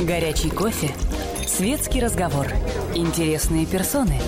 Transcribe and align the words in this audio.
Горячий 0.00 0.50
кофе. 0.50 0.90
Светский 1.46 2.00
разговор. 2.00 2.46
Интересные 2.94 3.64
персоны. 3.64 4.20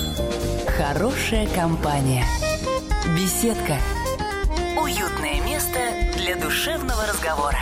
Хорошая 0.79 1.47
компания. 1.55 2.25
Беседка. 3.15 3.77
Уютное 4.83 5.45
место 5.45 5.79
для 6.17 6.37
душевного 6.37 7.03
разговора. 7.07 7.59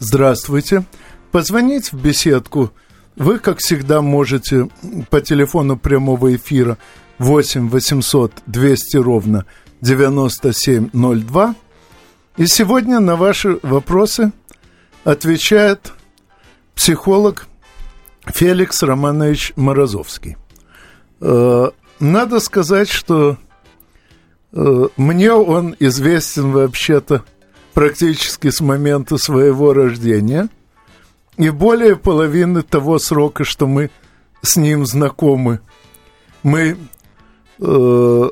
Здравствуйте. 0.00 0.84
Позвонить 1.30 1.92
в 1.92 2.02
беседку 2.02 2.72
вы, 3.14 3.38
как 3.38 3.58
всегда, 3.58 4.02
можете 4.02 4.68
по 5.10 5.20
телефону 5.20 5.76
прямого 5.76 6.34
эфира 6.34 6.76
8 7.18 7.68
800 7.68 8.32
200 8.46 8.96
ровно 8.96 9.46
9702. 9.80 11.54
И 12.36 12.46
сегодня 12.46 12.98
на 12.98 13.14
ваши 13.14 13.60
вопросы 13.62 14.32
отвечает 15.10 15.92
психолог 16.74 17.46
Феликс 18.26 18.82
Романович 18.82 19.54
Морозовский. 19.56 20.36
Э, 21.22 21.70
надо 21.98 22.40
сказать, 22.40 22.90
что 22.90 23.38
э, 24.52 24.88
мне 24.98 25.32
он 25.32 25.74
известен 25.78 26.52
вообще-то 26.52 27.24
практически 27.72 28.50
с 28.50 28.60
момента 28.60 29.16
своего 29.16 29.72
рождения. 29.72 30.50
И 31.38 31.48
более 31.48 31.96
половины 31.96 32.60
того 32.62 32.98
срока, 32.98 33.44
что 33.44 33.66
мы 33.66 33.90
с 34.42 34.56
ним 34.56 34.84
знакомы, 34.84 35.60
мы 36.42 36.76
э, 37.60 38.28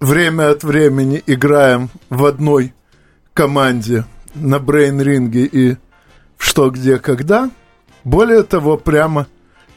время 0.00 0.50
от 0.50 0.64
времени 0.64 1.22
играем 1.26 1.90
в 2.08 2.24
одной 2.24 2.72
команде 3.34 4.06
на 4.34 4.58
брейн-ринге 4.58 5.44
и 5.46 5.76
что, 6.38 6.70
где, 6.70 6.98
когда. 6.98 7.50
Более 8.04 8.42
того, 8.42 8.76
прямо 8.76 9.26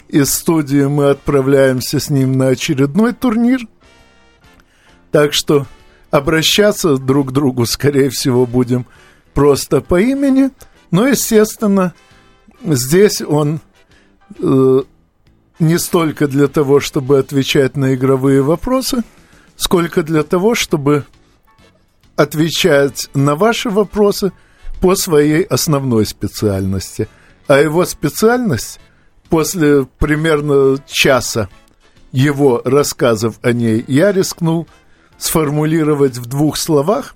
из 0.08 0.33
студии 0.33 0.86
мы 0.86 1.09
отправляемся 1.09 1.99
с 1.99 2.09
ним 2.09 2.33
на 2.33 2.49
очередной 2.49 3.14
турнир. 3.14 3.61
Так 5.11 5.33
что 5.33 5.66
обращаться 6.11 6.97
друг 6.97 7.30
к 7.30 7.31
другу, 7.31 7.66
скорее 7.66 8.09
всего, 8.09 8.45
будем 8.45 8.86
просто 9.33 9.81
по 9.81 9.99
имени. 9.99 10.52
Но, 10.92 11.08
естественно, 11.08 11.94
здесь 12.64 13.21
он 13.21 13.59
э, 14.39 14.81
не 15.59 15.77
столько 15.77 16.27
для 16.27 16.47
того, 16.47 16.80
чтобы 16.80 17.19
отвечать 17.19 17.75
на 17.75 17.95
игровые 17.95 18.42
вопросы, 18.42 19.03
сколько 19.55 20.03
для 20.03 20.23
того, 20.23 20.55
чтобы 20.55 21.05
отвечать 22.16 23.09
на 23.14 23.36
ваши 23.36 23.69
вопросы 23.69 24.31
по 24.81 24.95
своей 24.95 25.44
основной 25.44 26.06
специальности. 26.06 27.08
А 27.47 27.58
его 27.59 27.86
специальность 27.86 28.80
после 29.30 29.86
примерно 30.00 30.80
часа 30.86 31.50
его 32.11 32.61
рассказов 32.64 33.39
о 33.42 33.52
ней 33.52 33.83
я 33.88 34.11
рискнул 34.11 34.67
сформулировать 35.17 36.17
в 36.17 36.25
двух 36.25 36.58
словах 36.58 37.16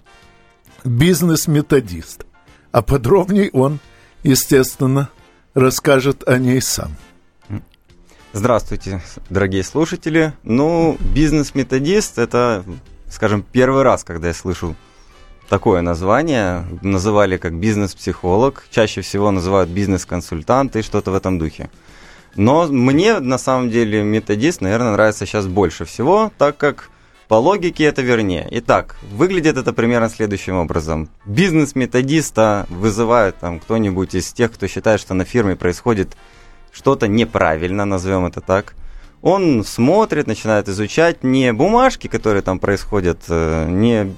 бизнес-методист. 0.84 2.26
А 2.72 2.82
подробнее 2.82 3.50
он, 3.52 3.80
естественно, 4.24 5.10
расскажет 5.54 6.28
о 6.28 6.38
ней 6.38 6.62
сам. 6.62 6.96
Здравствуйте, 8.34 9.02
дорогие 9.30 9.64
слушатели. 9.64 10.34
Ну, 10.44 10.98
бизнес-методист– 11.14 12.18
это, 12.18 12.64
скажем, 13.10 13.44
первый 13.44 13.84
раз, 13.84 14.06
когда 14.06 14.30
я 14.30 14.34
слышу 14.34 14.76
такое 15.50 15.82
название. 15.82 16.66
Называли 16.82 17.38
как 17.38 17.54
бизнес-психолог. 17.54 18.66
Чаще 18.70 19.02
всего 19.02 19.32
называют 19.32 19.70
бизнес-консультант 19.70 20.76
и 20.76 20.82
что-то 20.82 21.12
в 21.12 21.16
этом 21.16 21.40
духе. 21.40 21.70
Но 22.36 22.68
мне, 22.68 23.20
на 23.20 23.38
самом 23.38 23.70
деле, 23.70 24.04
методист, 24.04 24.62
наверное, 24.62 24.94
нравится 24.94 25.26
сейчас 25.26 25.48
больше 25.48 25.86
всего, 25.86 26.32
так 26.38 26.58
как 26.58 26.90
по 27.28 27.36
логике 27.36 27.86
это 27.86 28.02
вернее. 28.02 28.48
Итак, 28.52 28.98
выглядит 29.12 29.58
это 29.58 29.72
примерно 29.74 30.10
следующим 30.10 30.58
образом. 30.58 31.10
Бизнес-методиста 31.26 32.66
вызывает 32.70 33.38
там 33.38 33.60
кто-нибудь 33.60 34.16
из 34.16 34.34
тех, 34.34 34.52
кто 34.52 34.68
считает, 34.68 35.00
что 35.00 35.14
на 35.14 35.24
фирме 35.24 35.56
происходит 35.56 36.18
что-то 36.74 37.08
неправильно, 37.08 37.86
назовем 37.86 38.26
это 38.26 38.42
так. 38.42 38.74
Он 39.22 39.64
смотрит, 39.64 40.28
начинает 40.28 40.68
изучать 40.68 41.24
не 41.24 41.54
бумажки, 41.54 42.08
которые 42.08 42.42
там 42.42 42.60
происходят, 42.60 43.20
э, 43.30 43.68
не 43.70 44.16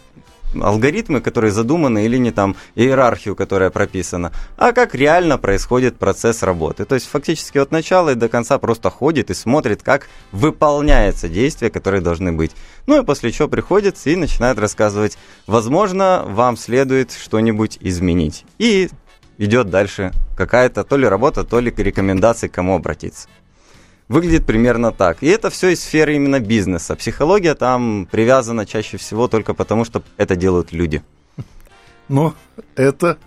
алгоритмы, 0.62 1.22
которые 1.22 1.52
задуманы, 1.52 2.06
или 2.06 2.18
не 2.18 2.32
там 2.32 2.56
иерархию, 2.76 3.36
которая 3.36 3.70
прописана, 3.70 4.32
а 4.58 4.72
как 4.72 4.96
реально 4.96 5.38
происходит 5.38 5.98
процесс 5.98 6.44
работы. 6.44 6.86
То 6.86 6.96
есть 6.96 7.08
фактически 7.08 7.58
от 7.58 7.72
начала 7.72 8.12
и 8.12 8.16
до 8.16 8.30
конца 8.30 8.58
просто 8.58 8.90
ходит 8.90 9.30
и 9.30 9.34
смотрит, 9.34 9.84
как 9.84 10.08
выполняется 10.32 11.30
действия, 11.30 11.70
которые 11.70 12.02
должны 12.02 12.32
быть. 12.32 12.52
Ну 12.88 13.02
и 13.02 13.06
после 13.06 13.32
чего 13.32 13.48
приходит 13.48 13.98
и 14.06 14.16
начинает 14.16 14.60
рассказывать, 14.60 15.18
возможно, 15.48 16.24
вам 16.28 16.58
следует 16.58 17.12
что-нибудь 17.12 17.78
изменить. 17.80 18.46
И 18.58 18.90
идет 19.38 19.70
дальше 19.70 20.12
какая-то 20.36 20.84
то 20.84 20.98
ли 20.98 21.08
работа, 21.08 21.44
то 21.44 21.60
ли 21.60 21.74
рекомендации, 21.76 22.48
к 22.48 22.54
кому 22.54 22.76
обратиться. 22.76 23.28
Выглядит 24.14 24.46
примерно 24.46 24.92
так. 24.92 25.24
И 25.24 25.26
это 25.26 25.50
все 25.50 25.70
из 25.70 25.82
сферы 25.82 26.16
именно 26.16 26.40
бизнеса. 26.40 26.96
Психология 26.96 27.56
там 27.56 28.08
привязана 28.12 28.68
чаще 28.68 28.98
всего 28.98 29.28
только 29.28 29.56
потому, 29.56 29.86
что 29.86 30.04
это 30.18 30.36
делают 30.36 30.72
люди. 30.72 31.02
Ну, 32.10 32.36
это, 32.76 33.18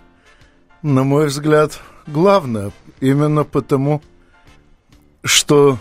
на 0.81 1.03
мой 1.03 1.27
взгляд, 1.27 1.81
главное. 2.07 2.71
Именно 3.01 3.43
потому, 3.43 4.01
что, 5.25 5.77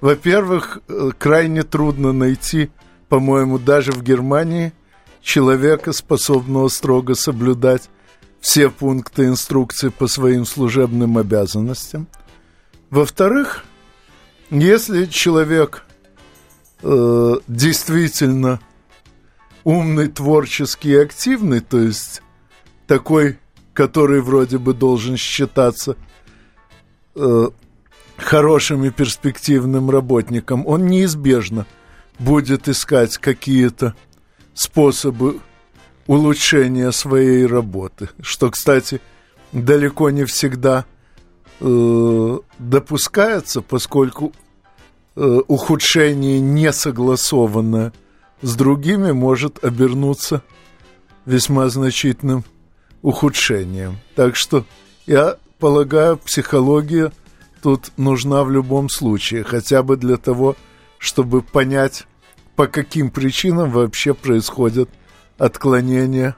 во-первых, 0.00 0.78
э, 0.88 1.10
крайне 1.18 1.62
трудно 1.62 2.14
найти, 2.14 2.70
по-моему, 3.10 3.58
даже 3.58 3.92
в 3.92 4.02
Германии 4.02 4.72
человека, 5.20 5.92
способного 5.92 6.68
строго 6.68 7.14
соблюдать 7.14 7.90
все 8.40 8.70
пункты 8.70 9.26
инструкции 9.26 9.90
по 9.90 10.06
своим 10.06 10.46
служебным 10.46 11.18
обязанностям. 11.18 12.06
Во-вторых, 12.88 13.66
если 14.60 15.06
человек 15.06 15.84
э, 16.82 17.34
действительно 17.48 18.60
умный, 19.64 20.08
творческий 20.08 20.90
и 20.90 20.96
активный, 20.96 21.60
то 21.60 21.78
есть 21.78 22.22
такой, 22.86 23.38
который 23.72 24.20
вроде 24.20 24.58
бы 24.58 24.74
должен 24.74 25.16
считаться 25.16 25.96
э, 27.16 27.48
хорошим 28.16 28.84
и 28.84 28.90
перспективным 28.90 29.90
работником, 29.90 30.66
он 30.66 30.86
неизбежно 30.86 31.66
будет 32.18 32.68
искать 32.68 33.18
какие-то 33.18 33.94
способы 34.52 35.40
улучшения 36.06 36.92
своей 36.92 37.46
работы, 37.46 38.10
что, 38.20 38.50
кстати, 38.50 39.00
далеко 39.52 40.10
не 40.10 40.24
всегда 40.24 40.84
э, 41.60 42.38
допускается, 42.58 43.62
поскольку 43.62 44.32
ухудшение 45.16 46.40
не 46.40 46.72
согласованное 46.72 47.92
с 48.42 48.56
другими 48.56 49.12
может 49.12 49.64
обернуться 49.64 50.42
весьма 51.24 51.68
значительным 51.68 52.44
ухудшением. 53.02 53.98
Так 54.14 54.36
что 54.36 54.64
я 55.06 55.36
полагаю, 55.58 56.16
психология 56.18 57.12
тут 57.62 57.92
нужна 57.96 58.44
в 58.44 58.50
любом 58.50 58.88
случае, 58.88 59.44
хотя 59.44 59.82
бы 59.82 59.96
для 59.96 60.16
того, 60.16 60.56
чтобы 60.98 61.42
понять, 61.42 62.06
по 62.56 62.66
каким 62.66 63.10
причинам 63.10 63.70
вообще 63.70 64.14
происходят 64.14 64.88
отклонения 65.38 66.36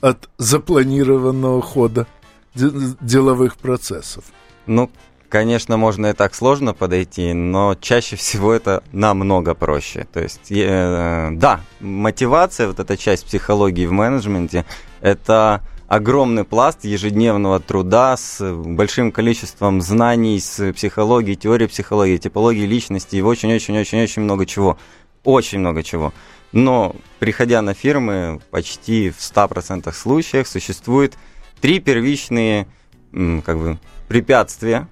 от 0.00 0.28
запланированного 0.38 1.62
хода 1.62 2.06
деловых 2.54 3.56
процессов. 3.56 4.24
Ну, 4.66 4.90
конечно, 5.32 5.78
можно 5.78 6.08
и 6.08 6.12
так 6.12 6.34
сложно 6.34 6.74
подойти, 6.74 7.32
но 7.32 7.74
чаще 7.80 8.16
всего 8.22 8.52
это 8.52 8.84
намного 8.92 9.54
проще. 9.54 10.06
То 10.12 10.20
есть, 10.20 10.52
э, 10.52 11.30
да, 11.32 11.62
мотивация, 11.80 12.66
вот 12.66 12.78
эта 12.78 12.98
часть 12.98 13.24
психологии 13.24 13.86
в 13.86 13.92
менеджменте, 13.92 14.66
это 15.00 15.62
огромный 15.88 16.44
пласт 16.44 16.84
ежедневного 16.84 17.60
труда 17.60 18.18
с 18.18 18.44
большим 18.54 19.10
количеством 19.10 19.80
знаний, 19.80 20.38
с 20.38 20.70
психологией, 20.74 21.36
теорией 21.36 21.68
психологии, 21.68 22.18
типологии 22.18 22.66
личности 22.66 23.16
и 23.16 23.22
очень-очень-очень-очень 23.22 24.20
много 24.20 24.44
чего. 24.44 24.76
Очень 25.24 25.60
много 25.60 25.82
чего. 25.82 26.12
Но, 26.52 26.94
приходя 27.20 27.62
на 27.62 27.72
фирмы, 27.72 28.40
почти 28.50 29.08
в 29.08 29.18
100% 29.18 29.90
случаях 29.94 30.46
существует 30.46 31.16
три 31.62 31.80
первичные 31.80 32.66
как 33.12 33.58
бы, 33.58 33.78
препятствия 34.08 34.88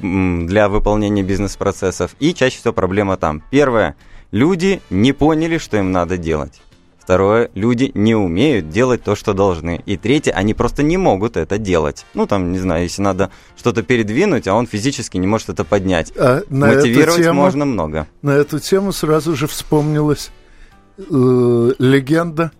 для 0.00 0.68
выполнения 0.68 1.22
бизнес-процессов, 1.22 2.14
и 2.20 2.34
чаще 2.34 2.58
всего 2.58 2.72
проблема 2.72 3.16
там. 3.16 3.42
Первое. 3.50 3.96
Люди 4.30 4.80
не 4.90 5.12
поняли, 5.12 5.58
что 5.58 5.76
им 5.76 5.92
надо 5.92 6.16
делать. 6.16 6.60
Второе, 7.04 7.50
люди 7.54 7.90
не 7.94 8.14
умеют 8.14 8.70
делать 8.70 9.02
то, 9.04 9.14
что 9.14 9.34
должны. 9.34 9.82
И 9.84 9.98
третье, 9.98 10.32
они 10.32 10.54
просто 10.54 10.82
не 10.82 10.96
могут 10.96 11.36
это 11.36 11.58
делать. 11.58 12.06
Ну, 12.14 12.26
там, 12.26 12.50
не 12.50 12.58
знаю, 12.58 12.84
если 12.84 13.02
надо 13.02 13.30
что-то 13.58 13.82
передвинуть, 13.82 14.48
а 14.48 14.54
он 14.54 14.66
физически 14.66 15.18
не 15.18 15.26
может 15.26 15.50
это 15.50 15.64
поднять. 15.64 16.14
А 16.16 16.42
Мотивировать 16.48 17.22
тему, 17.22 17.42
можно 17.42 17.66
много. 17.66 18.08
На 18.22 18.30
эту 18.30 18.58
тему 18.58 18.90
сразу 18.92 19.36
же 19.36 19.46
вспомнилась 19.46 20.30
э, 20.96 21.02
легенда, 21.78 22.52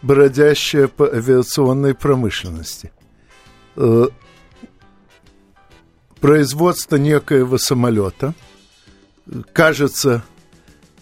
бродящая 0.00 0.88
по 0.88 1.06
авиационной 1.06 1.94
промышленности. 1.94 2.92
Э, 3.76 4.06
производство 6.22 6.96
некоего 6.96 7.58
самолета, 7.58 8.32
кажется, 9.52 10.24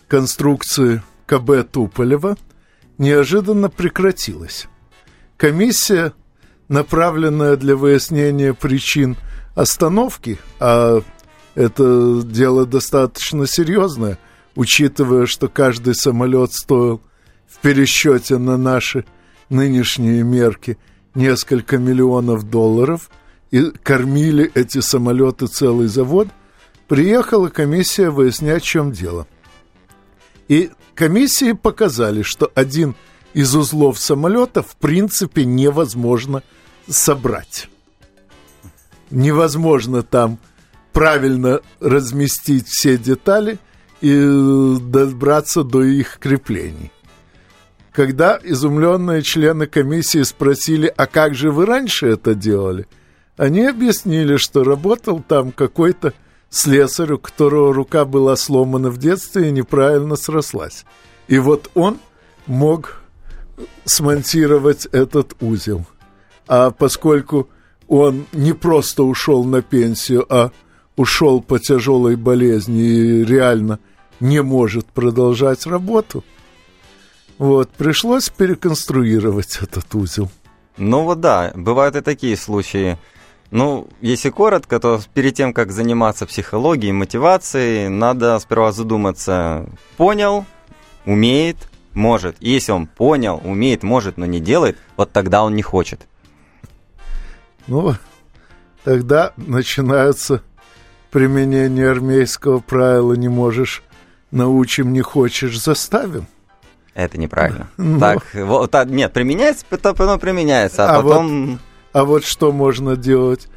конструкции 0.09 1.03
КБ 1.27 1.71
Туполева– 1.71 2.37
неожиданно 3.01 3.71
прекратилась. 3.71 4.69
Комиссия, 5.39 6.13
направленная 6.69 7.57
для 7.57 7.75
выяснения 7.75 8.53
причин 8.53 9.17
остановки, 9.55 10.39
а 10.61 11.01
это 11.55 12.21
дело 12.23 12.67
достаточно 12.67 13.47
серьезное, 13.47 14.19
учитывая, 14.55 15.25
что 15.25 15.49
каждый 15.49 15.95
самолет 15.95 16.53
стоил 16.53 17.01
в 17.49 17.59
пересчете 17.61 18.37
на 18.37 18.59
наши 18.59 19.07
нынешние 19.49 20.23
мерки 20.23 20.77
несколько 21.15 21.79
миллионов 21.79 22.51
долларов, 22.51 23.11
и 23.51 23.71
кормили 23.83 24.51
эти 24.55 24.81
самолеты 24.81 25.47
целый 25.47 25.89
завод, 25.89 26.29
приехала 26.89 27.49
комиссия 27.49 28.11
выяснять, 28.11 28.63
в 28.63 28.67
чем 28.67 28.93
дело. 28.93 29.27
И 30.49 30.71
комиссии 30.95 31.53
показали, 31.53 32.23
что 32.23 32.51
один 32.55 32.95
из 33.35 33.55
узлов 33.55 33.99
самолета 33.99 34.63
в 34.63 34.77
принципе 34.77 35.45
невозможно 35.45 36.43
собрать. 36.89 37.69
Невозможно 39.11 40.03
там 40.03 40.39
правильно 40.93 41.61
разместить 41.81 42.69
все 42.69 42.97
детали 42.97 43.59
и 44.01 44.77
добраться 44.81 45.63
до 45.63 45.83
их 45.83 46.19
креплений. 46.19 46.91
Когда 47.93 48.39
изумленные 48.43 49.23
члены 49.23 49.67
комиссии 49.67 50.23
спросили, 50.23 50.93
а 50.97 51.07
как 51.07 51.35
же 51.35 51.51
вы 51.51 51.67
раньше 51.67 52.07
это 52.07 52.35
делали, 52.35 52.87
они 53.41 53.65
объяснили, 53.65 54.37
что 54.37 54.65
работал 54.65 55.25
там 55.27 55.51
какой-то 55.51 56.13
слесарь, 56.51 57.13
у 57.13 57.19
которого 57.19 57.73
рука 57.73 58.05
была 58.05 58.37
сломана 58.37 58.91
в 58.91 58.99
детстве 58.99 59.49
и 59.49 59.51
неправильно 59.51 60.17
срослась. 60.17 60.85
И 61.27 61.39
вот 61.39 61.71
он 61.73 61.97
мог 62.47 63.01
смонтировать 63.87 64.85
этот 64.93 65.37
узел. 65.41 65.87
А 66.49 66.71
поскольку 66.71 67.49
он 67.89 68.27
не 68.33 68.53
просто 68.53 69.05
ушел 69.05 69.43
на 69.45 69.63
пенсию, 69.63 70.27
а 70.29 70.51
ушел 70.97 71.41
по 71.41 71.59
тяжелой 71.59 72.17
болезни 72.17 72.83
и 72.83 73.25
реально 73.25 73.79
не 74.21 74.43
может 74.43 74.85
продолжать 74.85 75.65
работу, 75.65 76.25
вот, 77.39 77.71
пришлось 77.71 78.29
переконструировать 78.29 79.61
этот 79.63 79.95
узел. 79.95 80.31
Ну 80.77 81.05
вот 81.05 81.21
да, 81.21 81.53
бывают 81.55 81.97
и 81.97 82.03
такие 82.03 82.37
случаи. 82.37 82.99
Ну, 83.51 83.89
если 84.01 84.31
коротко, 84.31 84.79
то 84.79 85.01
перед 85.13 85.35
тем, 85.35 85.53
как 85.53 85.73
заниматься 85.73 86.25
психологией, 86.25 86.93
мотивацией, 86.93 87.89
надо 87.89 88.39
сперва 88.39 88.71
задуматься, 88.71 89.67
понял, 89.97 90.45
умеет, 91.05 91.57
может. 91.93 92.37
И 92.39 92.51
если 92.51 92.71
он 92.71 92.87
понял, 92.87 93.41
умеет, 93.43 93.83
может, 93.83 94.19
но 94.19 94.27
не 94.27 94.39
делает, 94.39 94.79
вот 94.97 95.11
тогда 95.11 95.43
он 95.43 95.57
не 95.57 95.63
хочет. 95.63 96.07
Ну, 97.67 97.95
тогда 98.85 99.33
начинается 99.37 100.43
применение 101.11 101.91
армейского 101.91 102.61
правила 102.61 103.15
«не 103.15 103.29
можешь, 103.29 103.83
научим, 104.31 104.93
не 104.93 105.01
хочешь, 105.01 105.61
заставим». 105.61 106.29
Это 106.95 107.19
неправильно. 107.19 107.69
Но... 107.77 107.99
Так, 107.99 108.27
вот, 108.35 108.71
так, 108.71 108.89
нет, 108.89 109.13
применяется, 109.13 109.65
потом 109.69 110.21
применяется, 110.21 110.89
а, 110.89 110.99
а 110.99 111.03
потом... 111.03 111.47
Вот 111.47 111.61
а 111.93 112.05
вот 112.05 112.25
что 112.25 112.53
можно 112.53 112.97
делать 112.97 113.49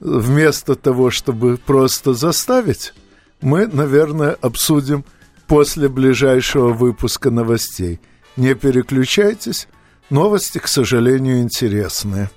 вместо 0.00 0.74
того, 0.74 1.10
чтобы 1.10 1.56
просто 1.56 2.14
заставить, 2.14 2.94
мы, 3.40 3.66
наверное, 3.66 4.32
обсудим 4.32 5.04
после 5.46 5.88
ближайшего 5.88 6.72
выпуска 6.72 7.30
новостей. 7.30 8.00
Не 8.36 8.54
переключайтесь, 8.54 9.68
новости, 10.10 10.58
к 10.58 10.68
сожалению, 10.68 11.40
интересные. 11.40 12.30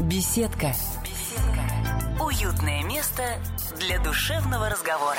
Беседка. 0.00 0.74
Беседка. 1.04 2.24
Уютное 2.24 2.82
место 2.84 3.22
для 3.78 4.02
душевного 4.02 4.70
разговора. 4.70 5.18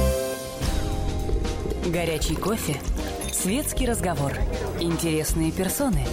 Горячий 1.91 2.35
кофе 2.35 2.79
Светский 3.33 3.85
разговор. 3.85 4.31
Интересные 4.79 5.51
персоны. 5.51 6.05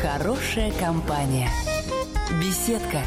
Хорошая 0.00 0.70
компания. 0.78 1.50
Беседка. 2.40 3.02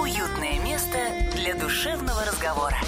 Уютное 0.00 0.58
место 0.64 0.96
для 1.34 1.54
душевного 1.54 2.24
разговора. 2.24 2.78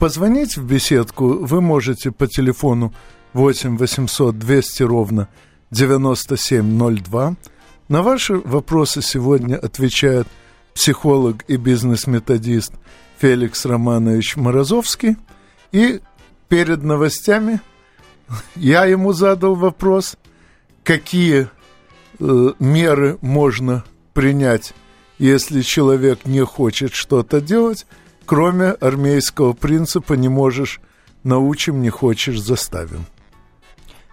Позвонить 0.00 0.56
в 0.56 0.66
беседку 0.66 1.28
вы 1.28 1.60
можете 1.60 2.10
по 2.10 2.26
телефону 2.26 2.92
8 3.32 3.76
800 3.76 4.36
200 4.36 4.82
ровно 4.82 5.28
9702. 5.70 7.36
На 7.88 8.02
ваши 8.02 8.34
вопросы 8.34 9.00
сегодня 9.00 9.54
отвечает 9.58 10.26
психолог 10.74 11.44
и 11.46 11.56
бизнес-методист 11.56 12.72
Феликс 13.20 13.64
Романович 13.64 14.34
Морозовский 14.34 15.16
и 15.72 16.00
перед 16.48 16.82
новостями 16.82 17.60
я 18.54 18.84
ему 18.84 19.12
задал 19.12 19.54
вопрос, 19.54 20.16
какие 20.84 21.48
э, 22.20 22.50
меры 22.58 23.18
можно 23.20 23.84
принять, 24.12 24.74
если 25.18 25.62
человек 25.62 26.26
не 26.26 26.44
хочет 26.44 26.94
что-то 26.94 27.40
делать, 27.40 27.86
кроме 28.26 28.70
армейского 28.70 29.52
принципа 29.52 30.14
«не 30.14 30.28
можешь, 30.28 30.80
научим, 31.24 31.82
не 31.82 31.90
хочешь, 31.90 32.40
заставим». 32.40 33.06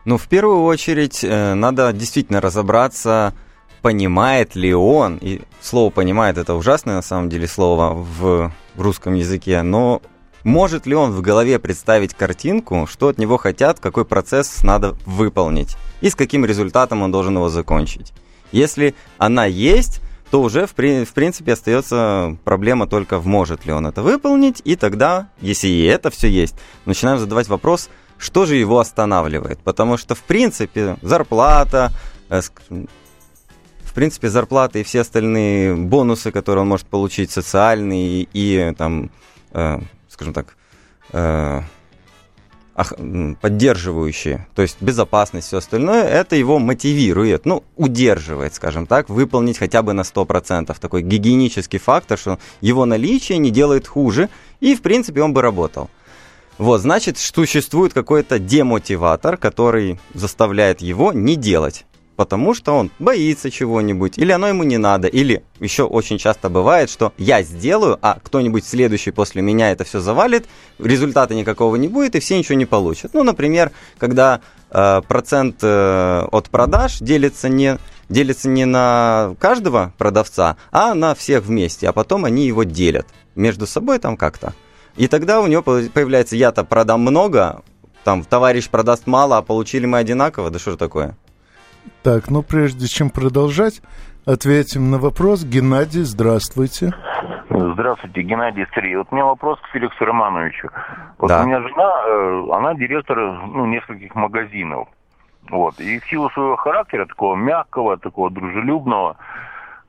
Ну, 0.05 0.17
в 0.17 0.27
первую 0.27 0.63
очередь, 0.63 1.23
э, 1.23 1.53
надо 1.53 1.91
действительно 1.93 2.41
разобраться, 2.41 3.33
понимает 3.81 4.55
ли 4.55 4.73
он, 4.73 5.17
и 5.17 5.41
слово 5.61 5.89
«понимает» 5.89 6.37
это 6.37 6.55
ужасное 6.55 6.95
на 6.95 7.01
самом 7.01 7.29
деле 7.29 7.47
слово 7.47 7.93
в 7.93 8.51
русском 8.77 9.13
языке, 9.13 9.61
но 9.61 10.01
может 10.43 10.85
ли 10.85 10.95
он 10.95 11.11
в 11.11 11.21
голове 11.21 11.59
представить 11.59 12.13
картинку, 12.13 12.87
что 12.89 13.09
от 13.09 13.17
него 13.17 13.37
хотят, 13.37 13.79
какой 13.79 14.05
процесс 14.05 14.63
надо 14.63 14.95
выполнить 15.05 15.75
и 16.01 16.09
с 16.09 16.15
каким 16.15 16.45
результатом 16.45 17.01
он 17.01 17.11
должен 17.11 17.35
его 17.35 17.49
закончить? 17.49 18.13
Если 18.51 18.95
она 19.17 19.45
есть, 19.45 20.01
то 20.31 20.41
уже 20.41 20.67
в, 20.67 20.71
в 20.71 21.13
принципе 21.13 21.53
остается 21.53 22.37
проблема 22.43 22.87
только 22.87 23.19
в 23.19 23.27
может 23.27 23.65
ли 23.65 23.73
он 23.73 23.87
это 23.87 24.01
выполнить, 24.01 24.61
и 24.63 24.75
тогда, 24.75 25.29
если 25.41 25.67
и 25.67 25.83
это 25.83 26.09
все 26.09 26.29
есть, 26.29 26.55
начинаем 26.85 27.19
задавать 27.19 27.47
вопрос, 27.47 27.89
что 28.17 28.45
же 28.45 28.55
его 28.55 28.79
останавливает, 28.79 29.59
потому 29.59 29.97
что 29.97 30.13
в 30.13 30.21
принципе 30.21 30.97
зарплата, 31.01 31.91
э, 32.29 32.41
в 33.83 33.93
принципе 33.93 34.29
зарплата 34.29 34.79
и 34.79 34.83
все 34.83 35.01
остальные 35.01 35.75
бонусы, 35.75 36.31
которые 36.31 36.61
он 36.61 36.67
может 36.67 36.85
получить, 36.87 37.31
социальные 37.31 38.23
и, 38.23 38.29
и 38.33 38.73
там 38.75 39.09
э, 39.51 39.79
скажем 40.19 40.33
так, 40.33 40.57
э, 41.13 41.61
поддерживающие, 43.41 44.47
то 44.53 44.61
есть 44.61 44.81
безопасность, 44.81 45.47
все 45.47 45.57
остальное, 45.57 46.03
это 46.03 46.35
его 46.35 46.59
мотивирует, 46.59 47.45
ну, 47.45 47.63
удерживает, 47.77 48.53
скажем 48.53 48.85
так, 48.85 49.07
выполнить 49.07 49.57
хотя 49.57 49.81
бы 49.81 49.93
на 49.93 50.03
100%. 50.03 50.77
Такой 50.77 51.03
гигиенический 51.03 51.79
фактор, 51.79 52.17
что 52.17 52.37
его 52.59 52.85
наличие 52.85 53.37
не 53.37 53.49
делает 53.49 53.87
хуже, 53.87 54.29
и, 54.59 54.75
в 54.75 54.81
принципе, 54.81 55.21
он 55.21 55.33
бы 55.33 55.41
работал. 55.41 55.89
Вот, 56.57 56.81
значит, 56.81 57.17
существует 57.17 57.93
какой-то 57.93 58.39
демотиватор, 58.39 59.37
который 59.37 59.99
заставляет 60.13 60.81
его 60.81 61.13
не 61.13 61.37
делать 61.37 61.85
потому 62.19 62.53
что 62.53 62.73
он 62.73 62.91
боится 62.99 63.49
чего-нибудь, 63.49 64.17
или 64.17 64.33
оно 64.33 64.49
ему 64.49 64.63
не 64.63 64.77
надо, 64.77 65.07
или 65.07 65.41
еще 65.61 65.83
очень 65.83 66.17
часто 66.17 66.49
бывает, 66.49 66.89
что 66.89 67.13
я 67.17 67.43
сделаю, 67.43 67.97
а 68.01 68.19
кто-нибудь 68.21 68.65
следующий 68.65 69.11
после 69.11 69.41
меня 69.41 69.71
это 69.71 69.85
все 69.85 70.01
завалит, 70.01 70.45
результата 70.79 71.33
никакого 71.33 71.77
не 71.77 71.87
будет, 71.87 72.17
и 72.17 72.19
все 72.19 72.37
ничего 72.37 72.55
не 72.55 72.65
получат. 72.65 73.13
Ну, 73.13 73.23
например, 73.23 73.71
когда 73.97 74.41
э, 74.69 75.01
процент 75.07 75.59
э, 75.61 76.27
от 76.29 76.49
продаж 76.49 76.99
делится 76.99 77.47
не 77.47 77.77
делится 78.09 78.49
не 78.49 78.65
на 78.65 79.33
каждого 79.39 79.93
продавца, 79.97 80.57
а 80.71 80.95
на 80.95 81.15
всех 81.15 81.45
вместе, 81.45 81.87
а 81.87 81.93
потом 81.93 82.25
они 82.25 82.45
его 82.45 82.63
делят 82.63 83.07
между 83.35 83.65
собой 83.65 83.97
там 83.97 84.17
как-то. 84.17 84.53
И 84.97 85.07
тогда 85.07 85.39
у 85.39 85.47
него 85.47 85.61
появляется, 85.61 86.35
я-то 86.35 86.65
продам 86.65 86.99
много, 86.99 87.61
там 88.03 88.25
товарищ 88.25 88.67
продаст 88.67 89.07
мало, 89.07 89.37
а 89.37 89.41
получили 89.41 89.85
мы 89.85 89.99
одинаково, 89.99 90.49
да 90.49 90.59
что 90.59 90.71
же 90.71 90.77
такое? 90.77 91.15
Так, 92.03 92.29
ну 92.29 92.43
прежде 92.43 92.87
чем 92.87 93.09
продолжать, 93.09 93.81
ответим 94.25 94.91
на 94.91 94.97
вопрос. 94.97 95.43
Геннадий, 95.43 96.03
здравствуйте. 96.03 96.93
Здравствуйте, 97.49 98.21
Геннадий 98.21 98.65
Стрий. 98.67 98.95
Вот 98.95 99.07
у 99.11 99.15
меня 99.15 99.25
вопрос 99.25 99.59
к 99.59 99.67
Феликсу 99.73 100.05
Романовичу. 100.05 100.69
Вот 101.17 101.29
да. 101.29 101.43
у 101.43 101.47
меня 101.47 101.61
жена, 101.61 102.03
э, 102.07 102.47
она 102.53 102.73
директор 102.75 103.17
ну, 103.17 103.65
нескольких 103.65 104.13
магазинов. 104.15 104.87
Вот. 105.49 105.79
И 105.79 105.99
в 105.99 106.05
силу 106.05 106.29
своего 106.29 106.55
характера, 106.55 107.05
такого 107.05 107.35
мягкого, 107.35 107.97
такого 107.97 108.29
дружелюбного, 108.29 109.17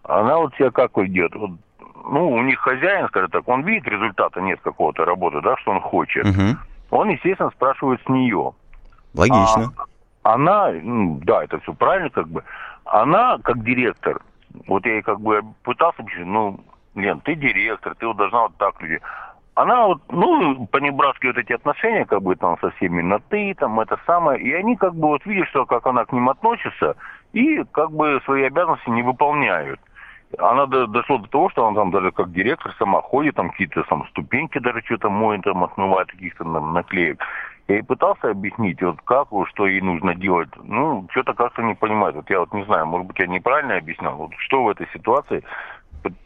она 0.02 0.38
вот 0.38 0.54
себя 0.54 0.70
как 0.70 0.96
ведет? 0.96 1.34
Вот, 1.34 1.50
ну, 2.10 2.30
у 2.30 2.42
них 2.42 2.58
хозяин, 2.58 3.08
скажем 3.08 3.30
так, 3.30 3.46
он 3.46 3.62
видит 3.62 3.86
результата 3.86 4.40
нет 4.40 4.58
какого-то 4.62 5.04
работы, 5.04 5.40
да, 5.42 5.56
что 5.58 5.72
он 5.72 5.80
хочет. 5.80 6.24
Угу. 6.24 6.56
Он, 6.90 7.08
естественно, 7.10 7.50
спрашивает 7.50 8.00
с 8.04 8.08
нее. 8.08 8.52
Логично. 9.14 9.72
А, 9.76 9.84
она, 10.22 10.70
ну, 10.70 11.20
да, 11.22 11.44
это 11.44 11.58
все 11.60 11.72
правильно, 11.74 12.10
как 12.10 12.28
бы, 12.28 12.44
она 12.84 13.38
как 13.42 13.62
директор, 13.62 14.20
вот 14.66 14.84
я 14.86 14.94
ей 14.94 15.02
как 15.02 15.20
бы 15.20 15.42
пытался 15.62 16.04
ну, 16.24 16.60
Лен, 16.94 17.20
ты 17.20 17.34
директор, 17.34 17.94
ты 17.94 18.06
вот 18.06 18.16
должна 18.16 18.42
вот 18.42 18.56
так 18.56 18.80
люди. 18.82 19.00
Она 19.54 19.86
вот, 19.86 20.00
ну, 20.08 20.66
понебратски 20.66 21.26
вот 21.26 21.36
эти 21.36 21.52
отношения, 21.52 22.04
как 22.04 22.22
бы 22.22 22.34
там 22.36 22.58
со 22.60 22.70
всеми 22.70 23.02
на 23.02 23.18
ты, 23.18 23.54
там 23.54 23.78
это 23.80 23.98
самое, 24.06 24.40
и 24.40 24.52
они 24.52 24.76
как 24.76 24.94
бы 24.94 25.08
вот 25.08 25.26
видят, 25.26 25.48
что 25.48 25.66
как 25.66 25.86
она 25.86 26.04
к 26.04 26.12
ним 26.12 26.28
относится, 26.28 26.96
и 27.32 27.62
как 27.72 27.90
бы 27.92 28.20
свои 28.24 28.44
обязанности 28.44 28.88
не 28.90 29.02
выполняют. 29.02 29.80
Она 30.38 30.66
до, 30.66 30.86
дошло 30.86 31.18
до 31.18 31.28
того, 31.28 31.50
что 31.50 31.66
она 31.66 31.80
там 31.80 31.90
даже 31.90 32.12
как 32.12 32.32
директор 32.32 32.72
сама 32.78 33.02
ходит, 33.02 33.34
там 33.34 33.50
какие-то 33.50 33.82
там 33.82 34.06
ступеньки 34.10 34.58
даже 34.58 34.80
что-то 34.84 35.10
моет, 35.10 35.42
там 35.42 35.64
отмывает 35.64 36.10
каких-то 36.10 36.44
там, 36.44 36.72
наклеек. 36.72 37.20
Я 37.70 37.76
ей 37.76 37.82
пытался 37.84 38.30
объяснить, 38.30 38.82
вот 38.82 39.00
как, 39.02 39.28
что 39.50 39.68
ей 39.68 39.80
нужно 39.80 40.16
делать. 40.16 40.48
Ну, 40.60 41.06
что-то 41.12 41.34
как-то 41.34 41.62
не 41.62 41.76
понимает. 41.76 42.16
Вот 42.16 42.28
я 42.28 42.40
вот 42.40 42.52
не 42.52 42.64
знаю, 42.64 42.86
может 42.86 43.06
быть, 43.06 43.20
я 43.20 43.28
неправильно 43.28 43.76
объяснял. 43.76 44.16
Вот 44.16 44.32
что 44.38 44.64
в 44.64 44.70
этой 44.70 44.88
ситуации? 44.92 45.44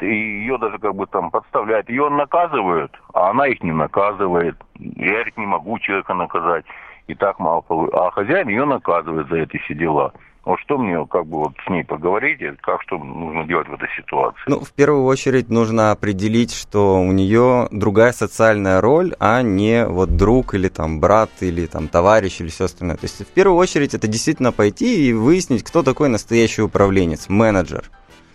И 0.01 0.07
ее 0.07 0.57
даже 0.57 0.79
как 0.79 0.95
бы 0.95 1.05
там 1.07 1.31
подставляют. 1.31 1.91
Ее 1.91 2.09
наказывают, 2.09 2.99
а 3.13 3.29
она 3.29 3.47
их 3.47 3.63
не 3.63 3.73
наказывает. 3.73 4.57
Я 4.79 5.13
говорит, 5.13 5.37
не 5.37 5.45
могу 5.45 5.79
человека 5.81 6.15
наказать. 6.15 6.65
И 7.09 7.15
так 7.15 7.39
мало 7.39 7.63
А 7.93 8.11
хозяин 8.13 8.49
ее 8.49 8.65
наказывает 8.65 9.29
за 9.29 9.37
эти 9.37 9.59
все 9.59 9.75
дела. 9.75 10.15
Вот 10.45 10.61
что 10.61 10.77
мне, 10.77 11.05
как 11.07 11.27
бы, 11.27 11.39
вот 11.39 11.53
с 11.67 11.71
ней 11.71 11.85
поговорить, 11.85 12.41
как 12.61 12.83
что 12.83 12.99
нужно 12.99 13.47
делать 13.47 13.67
в 13.69 13.75
этой 13.75 13.89
ситуации? 13.97 14.43
Ну, 14.47 14.61
в 14.61 14.73
первую 14.73 15.05
очередь 15.05 15.49
нужно 15.49 15.91
определить, 15.91 16.53
что 16.53 17.01
у 17.01 17.13
нее 17.13 17.69
другая 17.71 18.13
социальная 18.13 18.81
роль, 18.83 19.15
а 19.19 19.41
не 19.43 19.87
вот 19.87 20.17
друг 20.17 20.55
или 20.55 20.69
там 20.69 21.01
брат 21.01 21.31
или 21.41 21.65
там 21.67 21.89
товарищ 21.89 22.41
или 22.41 22.49
все 22.49 22.65
остальное. 22.65 22.97
То 22.97 23.05
есть 23.05 23.23
в 23.23 23.33
первую 23.33 23.57
очередь 23.57 23.95
это 23.95 24.07
действительно 24.07 24.53
пойти 24.53 25.09
и 25.09 25.13
выяснить, 25.15 25.65
кто 25.65 25.83
такой 25.83 26.11
настоящий 26.11 26.63
управленец, 26.63 27.31
менеджер. 27.31 27.91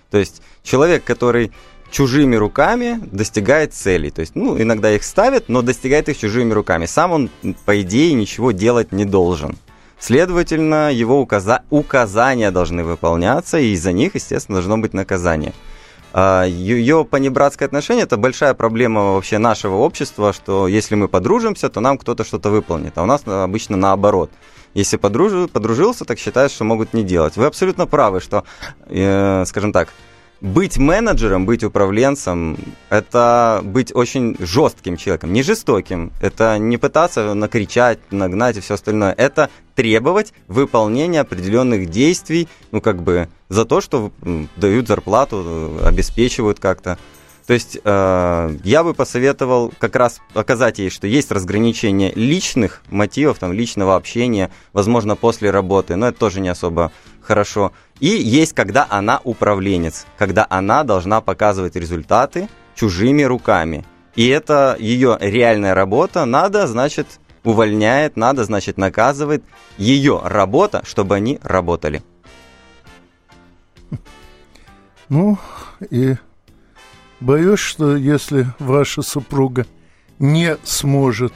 То 0.09 0.17
есть 0.17 0.41
человек, 0.63 1.03
который 1.03 1.51
чужими 1.91 2.35
руками 2.35 2.99
достигает 3.11 3.73
целей. 3.73 4.09
То 4.09 4.21
есть, 4.21 4.35
ну, 4.35 4.59
иногда 4.59 4.91
их 4.91 5.03
ставят, 5.03 5.47
но 5.47 5.61
достигает 5.61 6.09
их 6.09 6.17
чужими 6.17 6.53
руками. 6.53 6.85
Сам 6.85 7.11
он, 7.11 7.29
по 7.65 7.81
идее, 7.81 8.13
ничего 8.13 8.51
делать 8.51 8.91
не 8.91 9.05
должен. 9.05 9.57
Следовательно, 9.99 10.91
его 10.91 11.19
указа- 11.19 11.63
указания 11.69 12.51
должны 12.51 12.83
выполняться, 12.83 13.59
и 13.59 13.75
за 13.75 13.91
них, 13.91 14.15
естественно, 14.15 14.55
должно 14.55 14.77
быть 14.77 14.93
наказание. 14.93 15.53
А, 16.13 16.45
Ее 16.45 17.05
понебратское 17.05 17.67
отношение– 17.67 18.03
это 18.05 18.17
большая 18.17 18.53
проблема 18.53 19.13
вообще 19.13 19.37
нашего 19.37 19.75
общества, 19.75 20.33
что 20.33 20.67
если 20.67 20.95
мы 20.95 21.07
подружимся, 21.07 21.69
то 21.69 21.81
нам 21.81 21.97
кто-то 21.97 22.23
что-то 22.23 22.49
выполнит, 22.49 22.97
а 22.97 23.03
у 23.03 23.05
нас 23.05 23.21
обычно 23.25 23.77
наоборот. 23.77 24.31
Если 24.73 24.97
подружил, 24.97 25.47
подружился, 25.47 26.05
так 26.05 26.19
считают, 26.19 26.51
что 26.51 26.63
могут 26.63 26.93
не 26.93 27.03
делать. 27.03 27.35
Вы 27.37 27.45
абсолютно 27.45 27.85
правы, 27.85 28.21
что, 28.21 28.43
э, 28.87 29.43
скажем 29.45 29.73
так, 29.73 29.89
быть 30.41 30.77
менеджером, 30.77 31.45
быть 31.45 31.63
управленцем, 31.63 32.57
это 32.89 33.61
быть 33.63 33.93
очень 33.93 34.35
жестким 34.39 34.97
человеком, 34.97 35.33
не 35.33 35.43
жестоким. 35.43 36.11
Это 36.21 36.57
не 36.57 36.77
пытаться 36.77 37.33
накричать, 37.33 37.99
нагнать 38.11 38.57
и 38.57 38.61
все 38.61 38.75
остальное. 38.75 39.13
Это 39.17 39.49
требовать 39.75 40.33
выполнения 40.47 41.21
определенных 41.21 41.89
действий, 41.89 42.47
ну 42.71 42.81
как 42.81 43.01
бы 43.01 43.29
за 43.49 43.65
то, 43.65 43.81
что 43.81 44.11
дают 44.55 44.87
зарплату, 44.87 45.79
обеспечивают 45.83 46.59
как-то. 46.59 46.97
То 47.47 47.53
есть 47.53 47.79
э, 47.83 48.57
я 48.63 48.83
бы 48.83 48.93
посоветовал 48.93 49.73
как 49.79 49.95
раз 49.95 50.21
показать 50.33 50.77
ей, 50.77 50.91
что 50.91 51.07
есть 51.07 51.31
разграничение 51.31 52.11
личных 52.13 52.83
мотивов, 52.91 53.39
там, 53.39 53.53
личного 53.53 53.95
общения, 53.95 54.51
возможно, 54.71 55.15
после 55.15 55.49
работы, 55.49 55.95
но 55.95 56.09
это 56.09 56.19
тоже 56.19 56.41
не 56.41 56.49
особо 56.49 56.91
хорошо. 57.21 57.71
И 57.99 58.07
есть, 58.07 58.53
когда 58.53 58.87
она 58.89 59.19
управленец, 59.23 60.05
когда 60.17 60.45
она 60.49 60.83
должна 60.83 61.21
показывать 61.21 61.75
результаты 61.75 62.47
чужими 62.75 63.23
руками. 63.23 63.85
И 64.15 64.27
это 64.27 64.75
ее 64.79 65.17
реальная 65.19 65.73
работа, 65.73 66.25
надо, 66.25 66.65
значит, 66.67 67.19
увольняет, 67.43 68.15
надо, 68.15 68.43
значит, 68.45 68.77
наказывает. 68.77 69.43
Ее 69.77 70.21
работа, 70.23 70.81
чтобы 70.85 71.15
они 71.15 71.39
работали. 71.43 72.03
Ну, 75.09 75.39
и 75.89 76.17
боюсь, 77.19 77.59
что 77.59 77.95
если 77.95 78.45
ваша 78.59 79.01
супруга 79.01 79.65
не 80.19 80.55
сможет 80.63 81.33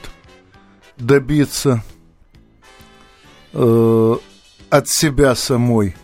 добиться 0.96 1.82
э, 3.52 4.14
от 4.70 4.88
себя 4.88 5.34
самой 5.34 5.96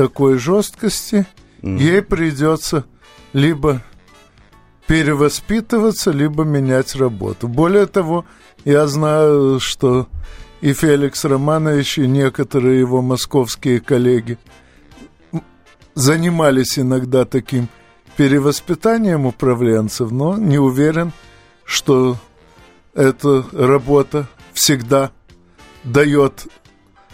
такой 0.00 0.38
жесткости, 0.38 1.26
mm. 1.60 1.78
ей 1.78 2.00
придется 2.00 2.86
либо 3.34 3.82
перевоспитываться, 4.86 6.10
либо 6.10 6.42
менять 6.42 6.94
работу. 6.94 7.48
Более 7.48 7.84
того, 7.84 8.24
я 8.64 8.86
знаю, 8.86 9.60
что 9.60 10.08
и 10.62 10.72
Феликс 10.72 11.22
Романович, 11.26 11.98
и 11.98 12.06
некоторые 12.06 12.78
его 12.78 13.02
московские 13.02 13.80
коллеги 13.80 14.38
занимались 15.94 16.78
иногда 16.78 17.26
таким 17.26 17.68
перевоспитанием 18.16 19.26
управленцев, 19.26 20.10
но 20.10 20.38
не 20.38 20.56
уверен, 20.58 21.12
что 21.64 22.16
эта 22.94 23.44
работа 23.52 24.28
всегда 24.54 25.10
дает 25.84 26.46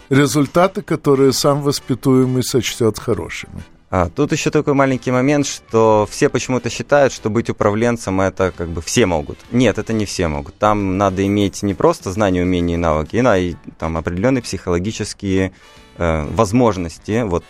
результаты, 0.09 0.81
которые 0.81 1.33
сам 1.33 1.61
воспитуемый 1.61 2.43
сочтет 2.43 2.99
хорошими. 2.99 3.63
А, 3.89 4.09
тут 4.09 4.33
еще 4.33 4.49
такой 4.49 4.73
маленький 4.73 5.11
момент, 5.11 5.45
что 5.45 6.05
все 6.09 6.27
почему-то 6.27 6.69
считают, 6.69 7.13
что 7.13 7.29
быть 7.29 7.49
управленцем 7.49 8.19
это 8.19 8.51
как 8.55 8.67
бы 8.67 8.81
все 8.81 9.05
могут. 9.05 9.37
Нет, 9.51 9.77
это 9.77 9.93
не 9.93 10.05
все 10.05 10.27
могут. 10.27 10.55
Там 10.55 10.97
надо 10.97 11.25
иметь 11.25 11.63
не 11.63 11.73
просто 11.73 12.11
знания, 12.11 12.43
умения 12.43 12.75
и 12.75 12.79
навыки, 12.79 13.15
а 13.25 13.37
и 13.37 13.55
там 13.79 13.95
определенные 13.95 14.41
психологические 14.41 15.53
э, 15.97 16.25
возможности 16.25 17.23
вот 17.23 17.45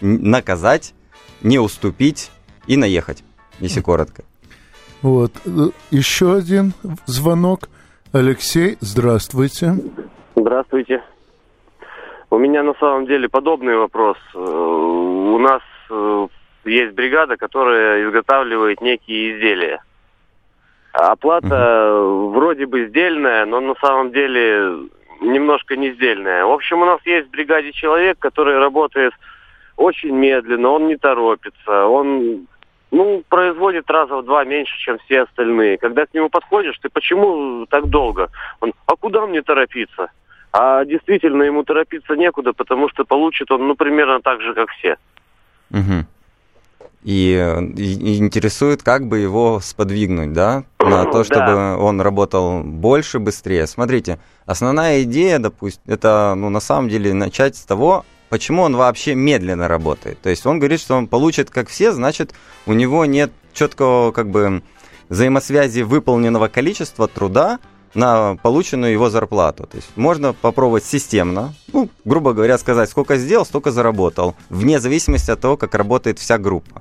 наказать, 0.00 0.94
не 1.42 1.60
уступить 1.60 2.32
и 2.66 2.76
наехать, 2.76 3.22
если 3.60 3.80
коротко. 3.80 4.24
Вот. 5.00 5.32
Э, 5.44 5.70
еще 5.92 6.34
один 6.34 6.74
звонок. 7.06 7.68
Алексей, 8.10 8.78
здравствуйте. 8.80 9.76
Здравствуйте. 10.34 11.02
У 12.30 12.38
меня 12.38 12.62
на 12.62 12.74
самом 12.74 13.06
деле 13.06 13.28
подобный 13.28 13.76
вопрос. 13.76 14.18
Э, 14.34 14.38
у 14.38 15.38
нас 15.38 15.62
э, 15.90 16.28
есть 16.64 16.94
бригада, 16.94 17.36
которая 17.36 18.04
изготавливает 18.04 18.80
некие 18.80 19.32
изделия. 19.36 19.82
Оплата 20.92 21.94
угу. 21.94 22.30
вроде 22.30 22.66
бы 22.66 22.86
сдельная, 22.86 23.46
но 23.46 23.60
на 23.60 23.74
самом 23.76 24.12
деле 24.12 24.88
немножко 25.20 25.76
не 25.76 25.92
сдельная. 25.92 26.44
В 26.44 26.50
общем, 26.50 26.82
у 26.82 26.84
нас 26.84 27.00
есть 27.04 27.28
в 27.28 27.30
бригаде 27.30 27.72
человек, 27.72 28.18
который 28.18 28.58
работает 28.58 29.12
очень 29.76 30.14
медленно, 30.14 30.70
он 30.70 30.88
не 30.88 30.96
торопится, 30.96 31.86
он 31.86 32.46
ну, 32.90 33.22
производит 33.28 33.88
раза 33.90 34.16
в 34.16 34.24
два 34.24 34.44
меньше, 34.44 34.76
чем 34.78 34.98
все 34.98 35.22
остальные. 35.22 35.78
Когда 35.78 36.06
к 36.06 36.14
нему 36.14 36.28
подходишь, 36.30 36.78
ты 36.78 36.88
почему 36.88 37.66
так 37.66 37.86
долго? 37.86 38.30
Он, 38.60 38.72
а 38.86 38.96
куда 38.96 39.26
мне 39.26 39.42
торопиться? 39.42 40.10
А 40.52 40.84
действительно 40.84 41.42
ему 41.42 41.62
торопиться 41.62 42.14
некуда, 42.14 42.52
потому 42.52 42.88
что 42.88 43.04
получит 43.04 43.50
он, 43.50 43.66
ну, 43.66 43.74
примерно 43.74 44.20
так 44.20 44.40
же, 44.40 44.54
как 44.54 44.70
все. 44.70 44.96
Угу. 45.70 46.06
И, 47.04 47.72
и 47.76 48.18
интересует, 48.18 48.82
как 48.82 49.06
бы 49.06 49.18
его 49.18 49.60
сподвигнуть, 49.60 50.32
да, 50.32 50.64
на 50.80 51.04
то, 51.12 51.22
чтобы 51.22 51.46
да. 51.46 51.78
он 51.78 52.00
работал 52.00 52.62
больше, 52.62 53.18
быстрее. 53.18 53.66
Смотрите, 53.66 54.18
основная 54.46 55.02
идея, 55.02 55.38
допустим, 55.38 55.82
это, 55.86 56.34
ну, 56.36 56.48
на 56.48 56.60
самом 56.60 56.88
деле, 56.88 57.14
начать 57.14 57.56
с 57.56 57.64
того, 57.64 58.04
почему 58.30 58.62
он 58.62 58.74
вообще 58.74 59.14
медленно 59.14 59.68
работает. 59.68 60.20
То 60.20 60.30
есть 60.30 60.44
он 60.46 60.58
говорит, 60.58 60.80
что 60.80 60.96
он 60.96 61.06
получит, 61.06 61.50
как 61.50 61.68
все, 61.68 61.92
значит, 61.92 62.34
у 62.66 62.72
него 62.72 63.04
нет 63.04 63.30
четкого, 63.52 64.12
как 64.12 64.28
бы, 64.28 64.62
взаимосвязи 65.08 65.82
выполненного 65.82 66.48
количества 66.48 67.08
труда 67.08 67.58
на 67.98 68.36
полученную 68.36 68.92
его 68.92 69.10
зарплату. 69.10 69.66
То 69.66 69.76
есть 69.76 69.88
можно 69.96 70.32
попробовать 70.32 70.84
системно, 70.84 71.54
ну, 71.72 71.88
грубо 72.04 72.32
говоря, 72.32 72.56
сказать, 72.56 72.88
сколько 72.88 73.16
сделал, 73.16 73.44
столько 73.44 73.72
заработал, 73.72 74.36
вне 74.50 74.78
зависимости 74.78 75.32
от 75.32 75.40
того, 75.40 75.56
как 75.56 75.74
работает 75.74 76.20
вся 76.20 76.38
группа. 76.38 76.80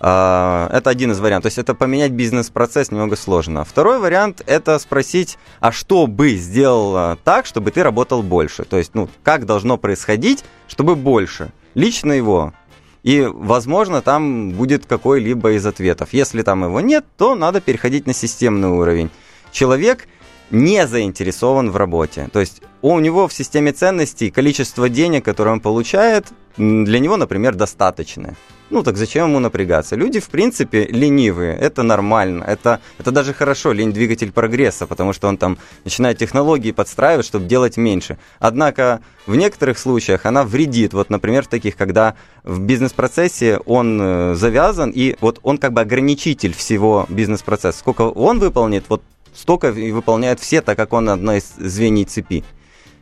А, 0.00 0.70
это 0.72 0.88
один 0.88 1.12
из 1.12 1.20
вариантов. 1.20 1.42
То 1.42 1.46
есть 1.48 1.58
это 1.58 1.74
поменять 1.74 2.12
бизнес-процесс 2.12 2.90
немного 2.90 3.16
сложно. 3.16 3.64
Второй 3.64 3.98
вариант– 3.98 4.42
это 4.46 4.78
спросить, 4.78 5.36
а 5.60 5.70
что 5.70 6.06
бы 6.06 6.36
сделал 6.36 7.18
так, 7.24 7.44
чтобы 7.44 7.70
ты 7.70 7.82
работал 7.82 8.22
больше? 8.22 8.64
То 8.64 8.78
есть, 8.78 8.94
ну, 8.94 9.10
как 9.22 9.44
должно 9.44 9.76
происходить, 9.76 10.44
чтобы 10.66 10.96
больше? 10.96 11.52
Лично 11.74 12.12
его. 12.12 12.54
И, 13.02 13.28
возможно, 13.30 14.00
там 14.00 14.52
будет 14.52 14.86
какой-либо 14.86 15.52
из 15.52 15.66
ответов. 15.66 16.08
Если 16.12 16.40
там 16.40 16.64
его 16.64 16.80
нет, 16.80 17.04
то 17.18 17.34
надо 17.34 17.60
переходить 17.60 18.06
на 18.06 18.14
системный 18.14 18.68
уровень. 18.68 19.10
Человек– 19.52 20.08
не 20.50 20.86
заинтересован 20.86 21.70
в 21.70 21.76
работе. 21.76 22.28
То 22.32 22.40
есть 22.40 22.62
у 22.82 22.98
него 22.98 23.28
в 23.28 23.32
системе 23.32 23.72
ценностей 23.72 24.30
количество 24.30 24.88
денег, 24.88 25.24
которое 25.24 25.50
он 25.52 25.60
получает, 25.60 26.26
для 26.56 26.98
него, 26.98 27.16
например, 27.16 27.54
достаточно. 27.54 28.34
Ну 28.70 28.82
так 28.82 28.98
зачем 28.98 29.28
ему 29.28 29.38
напрягаться? 29.38 29.96
Люди, 29.96 30.20
в 30.20 30.28
принципе, 30.28 30.84
ленивые, 30.84 31.56
это 31.56 31.82
нормально, 31.82 32.44
это, 32.44 32.80
это 32.98 33.10
даже 33.10 33.32
хорошо, 33.32 33.72
лень 33.72 33.92
двигатель 33.92 34.30
прогресса, 34.30 34.86
потому 34.86 35.14
что 35.14 35.28
он 35.28 35.38
там 35.38 35.56
начинает 35.84 36.18
технологии 36.18 36.72
подстраивать, 36.72 37.24
чтобы 37.24 37.46
делать 37.46 37.78
меньше. 37.78 38.18
Однако 38.40 39.00
в 39.26 39.36
некоторых 39.36 39.78
случаях 39.78 40.26
она 40.26 40.44
вредит, 40.44 40.92
вот, 40.92 41.08
например, 41.08 41.44
в 41.44 41.48
таких, 41.48 41.76
когда 41.76 42.14
в 42.44 42.60
бизнес-процессе 42.60 43.58
он 43.64 43.98
э, 44.00 44.34
завязан, 44.34 44.90
и 44.90 45.16
вот 45.22 45.40
он 45.42 45.56
как 45.56 45.72
бы 45.72 45.80
ограничитель 45.80 46.52
всего 46.52 47.06
бизнес-процесса. 47.08 47.78
Сколько 47.78 48.02
он 48.02 48.38
выполнит, 48.38 48.84
вот 48.88 49.02
столько 49.38 49.68
и 49.68 49.92
выполняет 49.92 50.40
все, 50.40 50.60
так 50.60 50.76
как 50.76 50.92
он 50.92 51.08
одно 51.08 51.34
из 51.34 51.54
звеньев 51.56 52.08
цепи. 52.08 52.44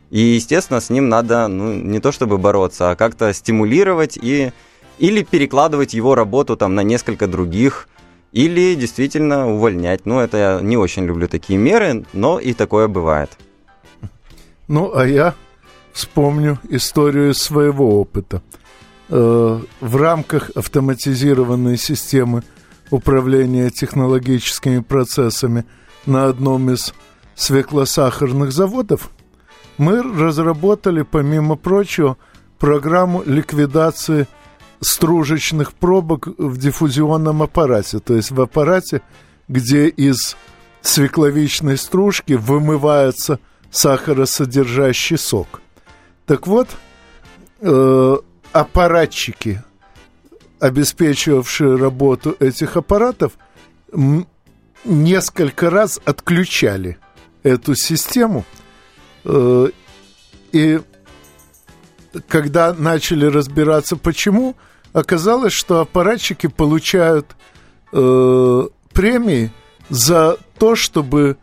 И, 0.09 0.19
естественно, 0.19 0.79
с 0.79 0.89
ним 0.89 1.09
надо 1.09 1.47
ну, 1.47 1.73
не 1.73 1.99
то 1.99 2.11
чтобы 2.11 2.37
бороться, 2.37 2.91
а 2.91 2.95
как-то 2.95 3.33
стимулировать 3.33 4.17
и 4.21 4.51
или 4.99 5.23
перекладывать 5.23 5.93
его 5.93 6.15
работу 6.15 6.57
там 6.57 6.73
на 6.73 6.81
несколько 6.81 7.27
других, 7.27 7.87
или 8.31 8.73
действительно 8.73 9.47
увольнять. 9.47 10.05
Ну, 10.05 10.19
это 10.19 10.37
я 10.37 10.59
не 10.61 10.75
очень 10.75 11.05
люблю 11.05 11.27
такие 11.27 11.59
меры, 11.59 12.03
но 12.13 12.39
и 12.39 12.53
такое 12.53 12.87
бывает. 12.87 13.29
Ну, 14.67 14.95
а 14.95 15.05
я 15.05 15.35
вспомню 15.93 16.59
историю 16.69 17.35
своего 17.35 18.01
опыта. 18.01 18.41
Э, 19.09 19.59
в 19.81 19.95
рамках 19.95 20.49
автоматизированной 20.55 21.77
системы 21.77 22.43
управления 22.89 23.69
технологическими 23.69 24.79
процессами– 24.79 25.65
на 26.07 26.25
одном 26.25 26.71
из 26.71 26.93
свеклосахарных 27.35 28.51
заводов, 28.51 29.09
мы 29.77 30.01
разработали, 30.01 31.03
помимо 31.03 31.55
прочего, 31.55 32.17
программу 32.57 33.23
ликвидации 33.23 34.27
стружечных 34.81 35.73
пробок 35.73 36.27
в 36.37 36.57
диффузионном 36.57 37.43
аппарате, 37.43 37.99
то 37.99 38.15
есть 38.15 38.31
в 38.31 38.41
аппарате, 38.41 39.01
где 39.47 39.87
из 39.87 40.35
свекловичной 40.81 41.77
стружки 41.77 42.33
вымывается 42.33 43.39
сахаросодержащий 43.69 45.17
сок. 45.17 45.61
Так 46.25 46.47
вот, 46.47 46.69
э, 47.61 48.17
аппаратчики, 48.51 49.63
обеспечивавшие 50.59 51.75
работу 51.75 52.35
этих 52.39 52.77
аппаратов, 52.77 53.33
несколько 54.85 55.69
раз 55.69 55.99
отключали 56.05 56.97
эту 57.43 57.75
систему. 57.75 58.45
Э, 59.25 59.69
и 60.51 60.79
когда 62.27 62.73
начали 62.73 63.25
разбираться, 63.25 63.95
почему, 63.95 64.55
оказалось, 64.93 65.53
что 65.53 65.81
аппаратчики 65.81 66.47
получают 66.47 67.35
э, 67.93 68.67
премии 68.93 69.51
за 69.89 70.37
то, 70.57 70.75
чтобы 70.75 71.37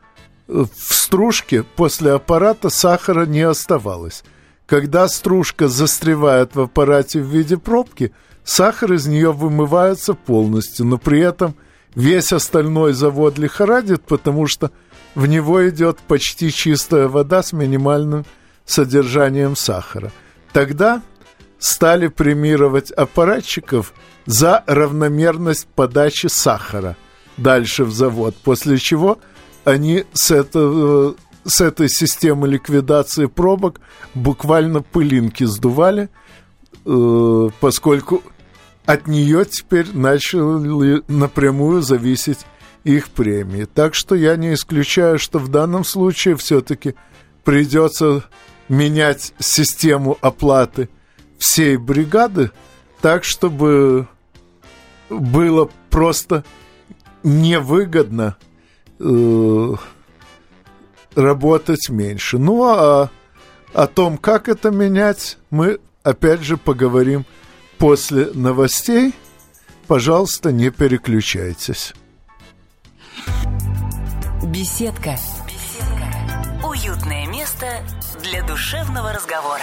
в 0.47 0.69
стружке 0.77 1.63
после 1.63 2.13
аппарата 2.13 2.69
сахара 2.69 3.27
не 3.27 3.43
оставалось. 3.43 4.25
Когда 4.67 5.09
стружка 5.09 5.69
застревает 5.69 6.55
в 6.55 6.61
аппарате 6.61 7.21
в 7.21 7.27
виде 7.27 7.57
пробки, 7.57 8.13
сахар 8.45 8.93
из 8.93 9.07
нее 9.07 9.33
вымывается 9.33 10.15
полностью, 10.15 10.87
но 10.87 10.99
при 10.99 11.21
этом 11.21 11.55
Весь 11.95 12.33
остальной 12.33 12.93
завод 12.93 13.39
лихорадит, 13.39 14.03
потому 14.03 14.47
что 14.47 14.71
в 15.15 15.27
него 15.27 15.69
идет 15.69 15.99
почти 15.99 16.51
чистая 16.53 17.09
вода 17.09 17.43
с 17.43 17.53
минимальным 17.53 18.25
содержанием 18.67 19.55
сахара. 19.55 20.11
Тогда 20.53 21.03
стали 21.59 22.09
премировать 22.09 22.91
аппаратчиков 22.91 23.95
за 24.27 24.65
равномерность 24.67 25.67
подачи 25.67 26.27
сахара 26.27 26.97
дальше 27.37 27.85
в 27.85 27.93
завод, 27.93 28.35
после 28.43 28.79
чего 28.79 29.19
они 29.65 30.05
с, 30.13 30.31
этого, 30.31 31.15
с 31.45 31.61
этой 31.61 31.89
системы 31.89 32.49
ликвидации 32.49 33.27
пробок 33.27 33.81
буквально 34.15 34.83
пылинки 34.83 35.45
сдували, 35.45 36.09
э, 36.85 37.49
поскольку 37.61 38.23
от 38.87 39.07
нее 39.07 39.45
теперь 39.45 39.95
начали 39.95 41.03
напрямую 41.09 41.83
зависеть 41.83 42.41
их 42.85 43.09
премии. 43.09 43.65
Так 43.65 43.95
что 43.95 44.15
я 44.15 44.37
не 44.37 44.55
исключаю, 44.55 45.19
что 45.19 45.39
в 45.39 45.49
данном 45.49 45.85
случае 45.85 46.37
все-таки 46.37 46.95
придется 47.45 48.25
менять 48.69 49.33
систему 49.39 50.19
оплаты 50.21 50.89
всей 51.39 51.77
бригады 51.77 52.51
так, 53.01 53.25
чтобы 53.25 54.07
было 55.11 55.71
просто 55.91 56.45
невыгодно 57.23 58.37
э, 58.99 59.75
работать 61.15 61.89
меньше. 61.89 62.39
Ну 62.39 62.65
а 62.65 63.11
о 63.73 63.87
том, 63.87 64.19
как 64.19 64.49
это 64.49 64.71
менять, 64.71 65.39
мы 65.51 65.81
опять 66.03 66.43
же 66.43 66.57
поговорим 66.57 67.27
после 67.79 68.27
новостей. 68.35 69.15
Пожалуйста, 69.87 70.53
не 70.53 70.71
переключайтесь. 70.71 71.93
Беседка. 74.43 75.17
Беседка. 75.47 76.67
Уютное 76.67 77.27
место 77.27 77.67
для 78.23 78.43
душевного 78.43 79.13
разговора. 79.13 79.63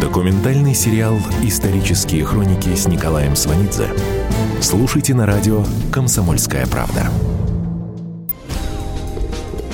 Документальный 0.00 0.74
сериал 0.74 1.18
«Исторические 1.42 2.24
хроники» 2.24 2.74
с 2.74 2.88
Николаем 2.88 3.36
Сванидзе. 3.36 3.86
Слушайте 4.62 5.14
на 5.14 5.26
радио 5.26 5.62
«Комсомольская 5.92 6.66
правда». 6.66 7.10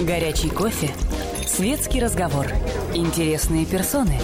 Горячий 0.01 0.51
кофе, 0.51 0.91
Светский 1.47 2.01
разговор. 2.01 2.49
Интересные 2.93 3.67
персоны. 3.67 4.19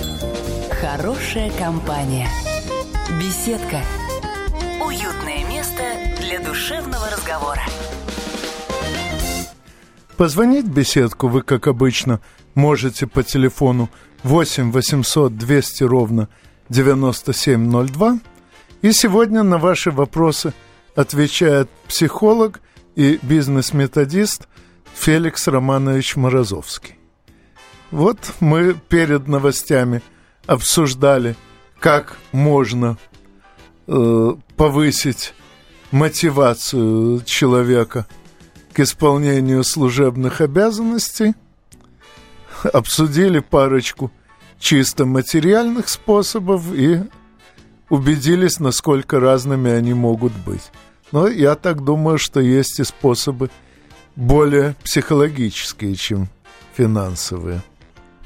Хорошая 0.80 1.52
компания. 1.52 2.28
Беседка. 3.20 3.80
Уютное 4.84 5.46
место 5.48 5.82
для 6.20 6.40
душевного 6.40 7.08
разговора. 7.10 7.62
Позвонить 10.16 10.66
в 10.66 10.74
беседку 10.74 11.28
вы, 11.28 11.42
как 11.42 11.68
обычно, 11.68 12.20
можете 12.56 13.06
по 13.06 13.22
телефону 13.22 13.88
8 14.22 14.70
800 14.70 15.37
200 15.37 15.85
ровно 15.85 16.28
9702. 16.68 18.18
И 18.82 18.92
сегодня 18.92 19.42
на 19.42 19.58
ваши 19.58 19.90
вопросы 19.90 20.52
отвечает 20.94 21.68
психолог 21.88 22.61
и 22.94 23.18
бизнес-методист 23.22 24.48
Феликс 24.94 25.48
Романович 25.48 26.16
Морозовский. 26.16 26.96
Вот 27.90 28.18
мы 28.40 28.74
перед 28.74 29.28
новостями 29.28 30.02
обсуждали, 30.46 31.37
как 31.78 32.16
можно 32.32 32.96
э, 33.87 34.35
повысить 34.56 35.35
мотивацию 35.90 37.22
человека 37.24 38.06
к 38.72 38.80
исполнению 38.80 39.62
служебных 39.64 40.40
обязанностей, 40.40 41.35
обсудили 42.64 43.40
парочку 43.40 44.11
чисто 44.59 45.07
материальных 45.07 45.88
способов 45.88 46.72
и 46.72 47.01
убедились, 47.88 48.61
насколько 48.61 49.20
разными 49.20 49.70
они 49.70 49.94
могут 49.94 50.33
быть. 50.33 50.70
Но 51.11 51.29
я 51.29 51.57
так 51.57 51.85
думаю, 51.85 52.18
что 52.18 52.40
есть 52.40 52.81
и 52.81 52.85
способы 52.85 53.51
более 54.16 54.75
психологические, 54.83 55.94
чем 55.94 56.29
финансовые. 56.75 57.62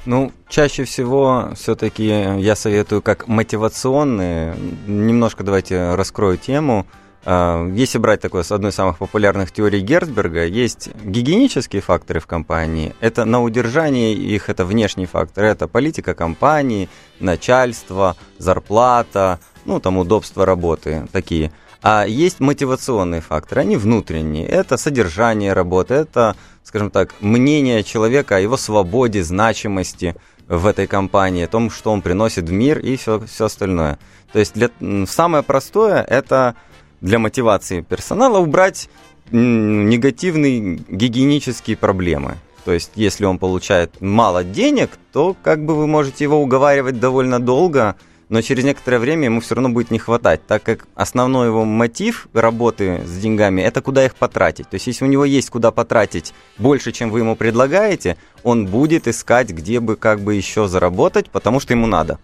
Ну, 0.04 0.32
чаще 0.48 0.84
всего 0.84 1.50
все-таки 1.56 2.06
я 2.06 2.54
советую 2.54 3.02
как 3.02 3.26
мотивационные. 3.26 4.54
Немножко 4.86 5.42
давайте 5.42 5.94
раскрою 5.96 6.36
тему. 6.38 6.86
А, 7.28 7.68
если 7.70 7.98
брать 7.98 8.20
такое 8.20 8.44
с 8.44 8.52
одной 8.52 8.70
из 8.70 8.76
самых 8.76 8.98
популярных 8.98 9.50
теорий 9.50 9.80
Герцберга, 9.80 10.44
есть 10.44 10.90
гигиенические 11.04 11.82
факторы 11.82 12.20
в 12.20 12.26
компании. 12.28 12.94
Это 13.00 13.24
на 13.24 13.42
удержание 13.42 14.14
их, 14.14 14.48
это 14.48 14.64
внешние 14.64 15.08
факторы. 15.08 15.48
Это 15.48 15.66
политика 15.66 16.14
компании, 16.14 16.88
начальство, 17.18 18.16
зарплата, 18.38 19.40
ну, 19.64 19.80
там 19.80 19.98
удобство 19.98 20.46
работы, 20.46 21.08
такие. 21.10 21.50
А 21.82 22.04
есть 22.06 22.38
мотивационные 22.38 23.20
факторы, 23.20 23.62
они 23.62 23.76
внутренние. 23.76 24.46
Это 24.46 24.76
содержание 24.76 25.52
работы, 25.52 25.94
это, 25.94 26.36
скажем 26.62 26.92
так, 26.92 27.12
мнение 27.20 27.82
человека 27.82 28.36
о 28.36 28.40
его 28.40 28.56
свободе, 28.56 29.24
значимости 29.24 30.14
в 30.46 30.64
этой 30.64 30.86
компании, 30.86 31.44
о 31.44 31.48
том, 31.48 31.70
что 31.70 31.90
он 31.90 32.02
приносит 32.02 32.48
в 32.48 32.52
мир 32.52 32.78
и 32.78 32.96
все, 32.96 33.18
все 33.26 33.46
остальное. 33.46 33.98
То 34.32 34.38
есть 34.38 34.54
для, 34.54 34.70
самое 35.06 35.42
простое– 35.42 36.02
это 36.08 36.54
для 37.00 37.18
мотивации 37.18 37.80
персонала 37.80 38.38
убрать 38.38 38.88
негативные 39.30 40.80
гигиенические 40.88 41.76
проблемы. 41.76 42.36
То 42.64 42.72
есть, 42.72 42.92
если 42.96 43.24
он 43.24 43.38
получает 43.38 44.00
мало 44.00 44.42
денег, 44.42 44.90
то 45.12 45.36
как 45.42 45.64
бы 45.64 45.76
вы 45.76 45.86
можете 45.86 46.24
его 46.24 46.42
уговаривать 46.42 46.98
довольно 46.98 47.38
долго, 47.38 47.94
но 48.28 48.42
через 48.42 48.64
некоторое 48.64 48.98
время 48.98 49.26
ему 49.26 49.40
все 49.40 49.54
равно 49.54 49.68
будет 49.68 49.92
не 49.92 50.00
хватать, 50.00 50.44
так 50.46 50.64
как 50.64 50.88
основной 50.96 51.46
его 51.46 51.64
мотив 51.64 52.26
работы 52.32 53.02
с 53.06 53.18
деньгами– 53.18 53.60
это 53.62 53.82
куда 53.82 54.04
их 54.04 54.16
потратить. 54.16 54.68
То 54.68 54.74
есть, 54.74 54.88
если 54.88 55.04
у 55.04 55.08
него 55.08 55.24
есть 55.24 55.48
куда 55.48 55.70
потратить 55.70 56.34
больше, 56.58 56.90
чем 56.90 57.10
вы 57.10 57.20
ему 57.20 57.36
предлагаете, 57.36 58.16
он 58.42 58.66
будет 58.66 59.06
искать, 59.06 59.50
где 59.50 59.78
бы 59.78 59.94
как 59.94 60.20
бы 60.20 60.34
еще 60.34 60.66
заработать, 60.66 61.30
потому 61.30 61.60
что 61.60 61.72
ему 61.72 61.86
надо. 61.86 62.18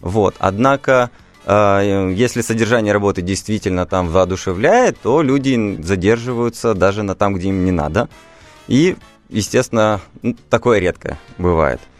Вот. 0.00 0.34
Однако, 0.38 1.10
если 1.46 2.40
содержание 2.40 2.92
работы 2.92 3.22
действительно 3.22 3.86
там 3.86 4.08
воодушевляет, 4.08 4.98
то 5.00 5.22
люди 5.22 5.80
задерживаются 5.80 6.74
даже 6.74 7.02
на 7.02 7.14
там, 7.14 7.34
где 7.34 7.48
им 7.48 7.64
не 7.64 7.70
надо. 7.70 8.08
И, 8.66 8.96
естественно, 9.28 10.00
такое 10.50 10.80
редко 10.80 11.18
бывает– 11.38 11.80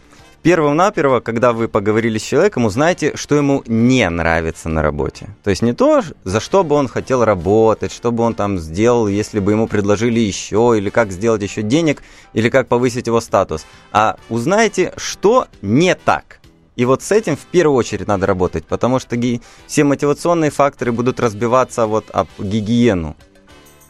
Первым-наперво, 0.47 1.19
когда 1.19 1.51
вы 1.51 1.67
поговорили 1.67 2.17
с 2.17 2.21
человеком, 2.21 2.63
узнайте, 2.63 3.17
что 3.17 3.35
ему 3.35 3.63
не 3.67 4.09
нравится 4.09 4.69
на 4.69 4.81
работе. 4.81 5.27
То 5.43 5.49
есть 5.49 5.61
не 5.61 5.73
то, 5.73 6.01
за 6.23 6.39
что 6.39 6.63
бы 6.63 6.75
он 6.75 6.87
хотел 6.87 7.25
работать, 7.25 7.91
что 7.91 8.13
бы 8.13 8.23
он 8.23 8.33
там 8.33 8.57
сделал, 8.57 9.09
если 9.09 9.41
бы 9.41 9.51
ему 9.51 9.67
предложили 9.67 10.21
еще, 10.21 10.75
или 10.77 10.89
как 10.89 11.11
сделать 11.11 11.41
еще 11.41 11.63
денег, 11.63 12.01
или 12.31 12.49
как 12.49 12.69
повысить 12.69 13.07
его 13.07 13.19
статус. 13.19 13.65
А 13.91 14.15
узнайте, 14.29 14.93
что 14.95 15.47
не 15.61 15.95
так. 15.95 16.39
И 16.77 16.85
вот 16.85 17.03
с 17.03 17.11
этим 17.11 17.35
в 17.35 17.45
первую 17.47 17.75
очередь 17.75 18.07
надо 18.07 18.25
работать, 18.25 18.65
потому 18.65 18.99
что 18.99 19.17
ги- 19.17 19.41
все 19.65 19.83
мотивационные 19.83 20.51
факторы 20.51 20.93
будут 20.93 21.19
разбиваться 21.19 21.85
вот 21.85 22.05
об 22.13 22.29
гигиену. 22.39 23.17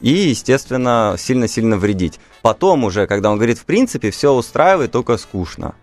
И, 0.02 0.10
естественно, 0.10 1.15
сильно-сильно 1.17 1.78
вредить. 1.78 2.19
Потом 2.41 2.84
уже, 2.84 3.06
когда 3.06 3.30
он 3.30 3.38
говорит, 3.38 3.60
в 3.60 3.65
принципе, 3.65 4.10
все 4.10 4.34
устраивает, 4.34 4.91
только 4.91 5.17
скучно 5.17 5.76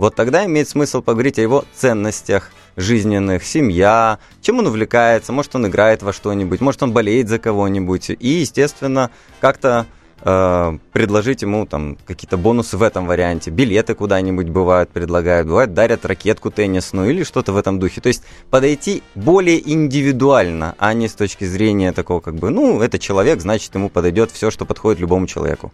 вот 0.00 0.14
тогда 0.14 0.46
имеет 0.46 0.66
смысл 0.66 1.02
поговорить 1.02 1.38
о 1.38 1.42
его 1.42 1.66
ценностях 1.74 2.52
жизненных, 2.74 3.44
семья, 3.44 4.18
чем 4.40 4.58
он 4.58 4.66
увлекается, 4.66 5.30
может 5.30 5.54
он 5.54 5.66
играет 5.66 6.02
во 6.02 6.14
что-нибудь, 6.14 6.62
может 6.62 6.82
он 6.82 6.94
болеет 6.94 7.28
за 7.28 7.38
кого-нибудь, 7.38 8.08
и, 8.08 8.28
естественно, 8.28 9.10
как-то 9.42 9.84
э, 10.22 10.78
предложить 10.92 11.42
ему 11.42 11.66
там 11.66 11.96
какие-то 12.06 12.36
бонусы 12.36 12.76
в 12.76 12.82
этом 12.82 13.06
варианте, 13.06 13.50
билеты 13.50 13.94
куда-нибудь 13.94 14.48
бывают 14.48 14.90
предлагают, 14.90 15.48
бывает 15.48 15.74
дарят 15.74 16.04
ракетку 16.04 16.50
теннисную 16.50 17.10
или 17.10 17.24
что-то 17.24 17.52
в 17.52 17.56
этом 17.56 17.78
духе. 17.78 18.00
То 18.00 18.08
есть 18.08 18.24
подойти 18.50 19.02
более 19.14 19.58
индивидуально, 19.70 20.74
а 20.78 20.94
не 20.94 21.08
с 21.08 21.14
точки 21.14 21.44
зрения 21.44 21.92
такого 21.92 22.20
как 22.20 22.34
бы, 22.36 22.50
ну, 22.50 22.80
это 22.80 22.98
человек, 22.98 23.40
значит, 23.40 23.74
ему 23.74 23.88
подойдет 23.88 24.30
все, 24.30 24.50
что 24.50 24.64
подходит 24.64 25.00
любому 25.00 25.26
человеку. 25.26 25.72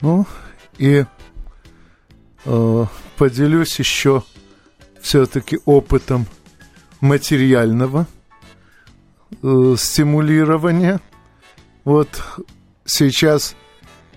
Ну, 0.00 0.26
и 0.78 1.04
Э, 2.46 2.86
поделюсь 3.16 3.76
еще 3.80 4.22
все-таки 5.00 5.58
опытом 5.64 6.26
материального 7.00 8.06
э, 9.42 9.74
стимулирования. 9.76 11.00
Вот 11.86 12.08
сейчас 12.84 13.54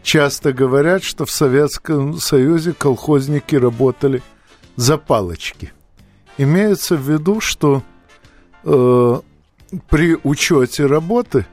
часто 0.01 0.53
говорят, 0.53 1.03
что 1.03 1.25
в 1.27 1.31
Советском 1.31 2.17
Союзе 2.17 2.73
колхозники 2.73 3.55
работали 3.55 4.23
за 4.75 4.97
палочки. 4.97 5.71
Имеется 6.39 6.95
в 6.95 7.07
виду, 7.07 7.39
что 7.41 7.83
э, 8.63 9.19
при 9.87 10.17
учете 10.23 10.87
работы 10.87 11.45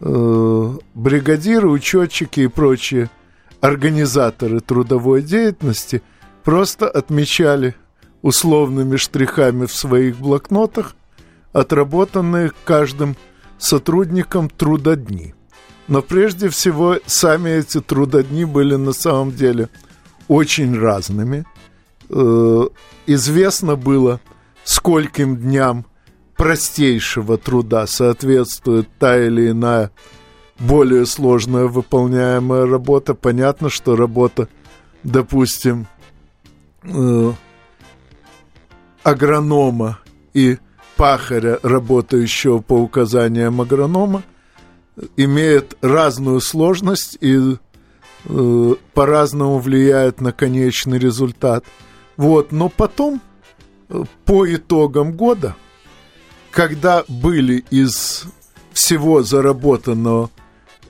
э, 0.00 0.76
бригадиры, 0.94 1.68
учетчики 1.68 2.40
и 2.40 2.48
прочие 2.48 3.10
организаторы 3.60 4.60
трудовой 4.60 5.20
деятельности 5.20 6.02
просто 6.42 6.88
отмечали 6.88 7.74
условными 8.22 8.96
штрихами 8.96 9.66
в 9.66 9.74
своих 9.74 10.16
блокнотах 10.16 10.96
отработанные 11.52 12.50
каждым 12.64 13.14
сотрудником 13.58 14.48
трудодни. 14.48 15.34
Но 15.88 16.02
прежде 16.02 16.48
всего 16.48 16.98
сами 17.06 17.50
эти 17.50 17.80
трудодни 17.80 18.44
были 18.44 18.76
на 18.76 18.92
самом 18.92 19.32
деле 19.32 19.68
очень 20.28 20.78
разными. 20.78 21.44
Э, 22.10 22.68
известно 23.06 23.76
было, 23.76 24.20
скольким 24.64 25.36
дням 25.36 25.86
простейшего 26.36 27.38
труда 27.38 27.86
соответствует 27.86 28.88
та 28.98 29.18
или 29.18 29.50
иная 29.50 29.90
более 30.58 31.06
сложная 31.06 31.64
выполняемая 31.64 32.66
работа. 32.66 33.14
Понятно, 33.14 33.70
что 33.70 33.96
работа, 33.96 34.48
допустим, 35.02 35.86
э, 36.82 37.32
агронома 39.02 39.98
и 40.34 40.58
пахаря, 40.98 41.58
работающего 41.62 42.58
по 42.58 42.74
указаниям 42.74 43.60
агронома, 43.60 44.24
имеет 45.16 45.78
разную 45.80 46.40
сложность 46.40 47.16
и 47.20 47.56
э, 48.24 48.74
по-разному 48.94 49.58
влияет 49.60 50.20
на 50.20 50.32
конечный 50.32 50.98
результат. 50.98 51.64
Вот, 52.16 52.50
но 52.50 52.68
потом, 52.68 53.22
э, 53.88 54.02
по 54.24 54.52
итогам 54.52 55.12
года, 55.12 55.54
когда 56.50 57.04
были 57.06 57.64
из 57.70 58.24
всего 58.72 59.22
заработанного 59.22 60.30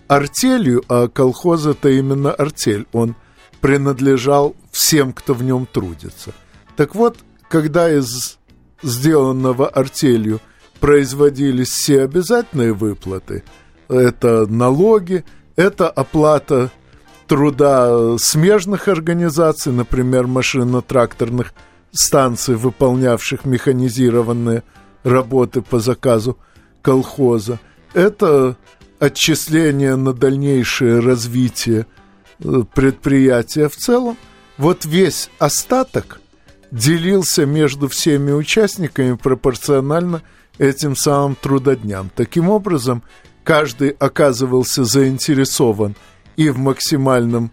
артелью, 0.06 0.84
а 0.88 1.08
колхоз 1.08 1.66
это 1.66 1.90
именно 1.90 2.32
артель. 2.32 2.86
Он 2.92 3.14
принадлежал 3.60 4.56
всем, 4.70 5.12
кто 5.12 5.34
в 5.34 5.42
нем 5.42 5.66
трудится. 5.66 6.32
Так 6.76 6.94
вот, 6.94 7.18
когда 7.48 7.90
из 7.90 8.38
сделанного 8.82 9.68
артелью 9.68 10.40
производились 10.80 11.68
все 11.68 12.02
обязательные 12.02 12.72
выплаты, 12.72 13.42
это 13.88 14.46
налоги, 14.46 15.24
это 15.56 15.88
оплата 15.88 16.70
труда 17.26 18.16
смежных 18.18 18.88
организаций, 18.88 19.72
например, 19.72 20.26
машино-тракторных 20.26 21.52
станций, 21.92 22.56
выполнявших 22.56 23.44
механизированные 23.44 24.62
работы 25.04 25.62
по 25.62 25.78
заказу 25.78 26.38
колхоза. 26.82 27.58
Это 27.92 28.56
отчисление 28.98 29.96
на 29.96 30.12
дальнейшее 30.12 31.00
развитие 31.00 31.86
э, 32.40 32.62
предприятия 32.74 33.68
в 33.68 33.76
целом. 33.76 34.16
Вот 34.56 34.84
весь 34.84 35.30
остаток 35.38 36.20
делился 36.70 37.46
между 37.46 37.88
всеми 37.88 38.33
участниками 38.33 39.14
пропорционально 39.14 40.22
этим 40.59 40.96
самым 40.96 41.35
трудодням. 41.35 42.11
Таким 42.14 42.48
образом, 42.48 43.02
каждый 43.44 43.90
оказывался 43.90 44.85
заинтересован 44.85 45.94
и 46.37 46.50
в 46.50 46.59
максимальном 46.59 47.50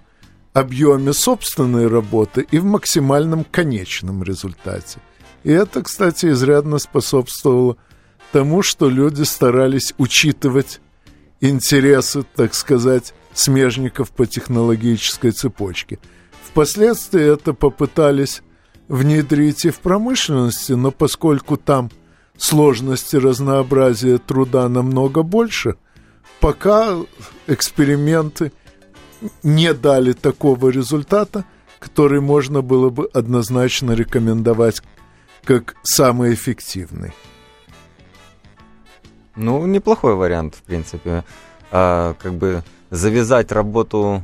объеме 0.53 1.13
собственной 1.13 1.87
работы, 1.87 2.47
и 2.49 2.59
в 2.59 2.65
максимальном 2.65 3.43
конечном 3.43 4.23
результате. 4.23 4.99
И 5.43 5.51
это, 5.51 5.83
кстати, 5.83 6.27
изрядно 6.27 6.79
способствовало 6.79 7.77
тому, 8.31 8.63
что 8.63 8.89
люди 8.89 9.23
старались 9.23 9.93
учитывать 9.97 10.79
интересы, 11.41 12.23
так 12.35 12.53
сказать, 12.53 13.13
смежников 13.33 14.11
по 14.11 14.25
технологической 14.25 15.31
цепочке. 15.31 15.99
Впоследствии 16.43 17.21
это 17.21 17.53
попытались 17.53 18.41
внедрить 18.87 19.65
и 19.65 19.69
в 19.69 19.79
промышленности, 19.79 20.73
но 20.73 20.91
поскольку 20.91 21.57
там 21.57 21.89
сложности 22.37 23.15
разнообразия 23.15 24.17
труда 24.17 24.69
намного 24.69 25.23
больше, 25.23 25.75
пока 26.39 26.95
эксперименты 27.47 28.51
не 29.43 29.73
дали 29.73 30.13
такого 30.13 30.69
результата, 30.69 31.45
который 31.79 32.21
можно 32.21 32.61
было 32.61 32.89
бы 32.89 33.09
однозначно 33.13 33.93
рекомендовать 33.93 34.81
как 35.43 35.75
самый 35.83 36.33
эффективный. 36.33 37.13
Ну, 39.35 39.65
неплохой 39.65 40.15
вариант, 40.15 40.55
в 40.55 40.61
принципе. 40.63 41.23
А, 41.71 42.15
как 42.21 42.33
бы 42.33 42.63
завязать 42.89 43.51
работу, 43.51 44.23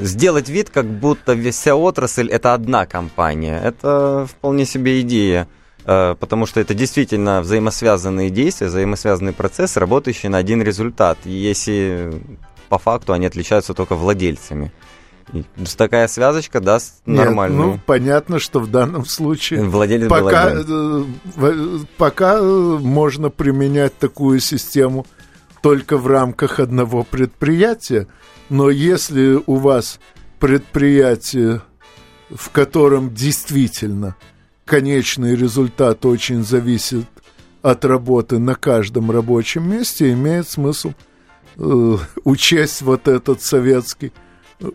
сделать 0.00 0.48
вид, 0.48 0.70
как 0.70 0.86
будто 0.86 1.36
вся 1.50 1.76
отрасль 1.76 2.28
это 2.28 2.54
одна 2.54 2.86
компания. 2.86 3.60
Это 3.62 4.26
вполне 4.28 4.64
себе 4.66 5.00
идея. 5.00 5.48
А, 5.84 6.14
потому 6.16 6.46
что 6.46 6.60
это 6.60 6.74
действительно 6.74 7.40
взаимосвязанные 7.40 8.30
действия, 8.30 8.66
взаимосвязанный 8.66 9.32
процесс, 9.32 9.76
работающий 9.76 10.28
на 10.28 10.38
один 10.38 10.62
результат. 10.62 11.18
И 11.24 11.30
если 11.30 12.20
по 12.68 12.78
факту 12.78 13.12
они 13.12 13.26
отличаются 13.26 13.74
только 13.74 13.94
владельцами. 13.94 14.72
И 15.32 15.44
такая 15.76 16.06
связочка 16.06 16.60
даст 16.60 17.02
Нет, 17.04 17.24
нормальную. 17.24 17.66
Ну, 17.66 17.80
понятно, 17.84 18.38
что 18.38 18.60
в 18.60 18.70
данном 18.70 19.04
случае 19.04 19.64
Владелец 19.64 20.08
пока, 20.08 20.52
э, 20.54 21.04
пока 21.96 22.38
э, 22.38 22.42
можно 22.80 23.30
применять 23.30 23.96
такую 23.98 24.38
систему 24.38 25.04
только 25.62 25.96
в 25.96 26.06
рамках 26.06 26.60
одного 26.60 27.02
предприятия, 27.02 28.06
но 28.48 28.70
если 28.70 29.40
у 29.46 29.56
вас 29.56 29.98
предприятие, 30.38 31.62
в 32.30 32.50
котором 32.50 33.14
действительно 33.14 34.16
конечный 34.64 35.34
результат 35.34 36.04
очень 36.04 36.44
зависит 36.44 37.06
от 37.62 37.84
работы 37.84 38.38
на 38.38 38.54
каждом 38.54 39.10
рабочем 39.10 39.70
месте, 39.70 40.12
имеет 40.12 40.48
смысл 40.48 40.92
э, 41.56 41.96
учесть 42.24 42.82
вот 42.82 43.08
этот 43.08 43.42
советский 43.42 44.12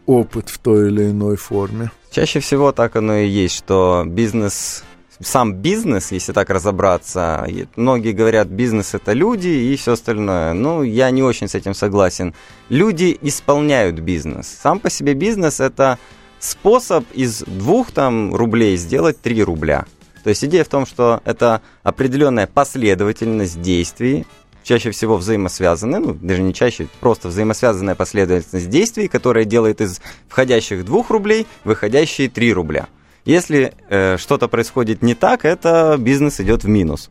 опыт 0.05 0.49
в 0.49 0.57
той 0.59 0.89
или 0.89 1.09
иной 1.09 1.37
форме. 1.37 1.91
Чаще 2.11 2.39
всего 2.39 2.71
так 2.71 2.95
оно 2.95 3.17
и 3.17 3.27
есть, 3.27 3.55
что 3.55 4.03
бизнес, 4.05 4.83
сам 5.23 5.53
бизнес, 5.53 6.11
если 6.11 6.33
так 6.33 6.49
разобраться, 6.49 7.47
многие 7.75 8.11
говорят, 8.11 8.47
бизнес 8.47 8.93
это 8.93 9.13
люди 9.13 9.47
и 9.47 9.75
все 9.75 9.93
остальное. 9.93 10.53
Ну, 10.53 10.83
я 10.83 11.09
не 11.11 11.23
очень 11.23 11.47
с 11.47 11.55
этим 11.55 11.73
согласен. 11.73 12.33
Люди 12.69 13.17
исполняют 13.21 13.99
бизнес. 13.99 14.47
Сам 14.47 14.79
по 14.79 14.89
себе 14.89 15.13
бизнес 15.13 15.59
это 15.59 15.97
способ 16.39 17.05
из 17.13 17.43
двух 17.43 17.91
там 17.91 18.33
рублей 18.35 18.77
сделать 18.77 19.21
три 19.21 19.43
рубля. 19.43 19.85
То 20.23 20.29
есть 20.29 20.43
идея 20.43 20.63
в 20.63 20.69
том, 20.69 20.85
что 20.85 21.21
это 21.25 21.61
определенная 21.83 22.47
последовательность 22.47 23.61
действий, 23.61 24.25
чаще 24.63 24.91
всего 24.91 25.17
взаимосвязаны, 25.17 25.99
ну, 25.99 26.13
даже 26.13 26.41
не 26.43 26.53
чаще, 26.53 26.87
просто 26.99 27.27
взаимосвязанная 27.29 27.95
последовательность 27.95 28.69
действий, 28.69 29.07
которая 29.07 29.45
делает 29.45 29.81
из 29.81 29.99
входящих 30.27 30.85
2 30.85 31.05
рублей 31.09 31.47
выходящие 31.63 32.29
3 32.29 32.53
рубля. 32.53 32.87
Если 33.25 33.73
э, 33.89 34.17
что-то 34.17 34.47
происходит 34.47 35.01
не 35.01 35.15
так, 35.15 35.45
это 35.45 35.95
бизнес 35.99 36.39
идет 36.39 36.63
в 36.63 36.67
минус. 36.67 37.09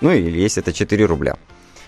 Ну, 0.00 0.12
или 0.12 0.38
если 0.38 0.62
это 0.62 0.72
4 0.72 1.04
рубля. 1.04 1.36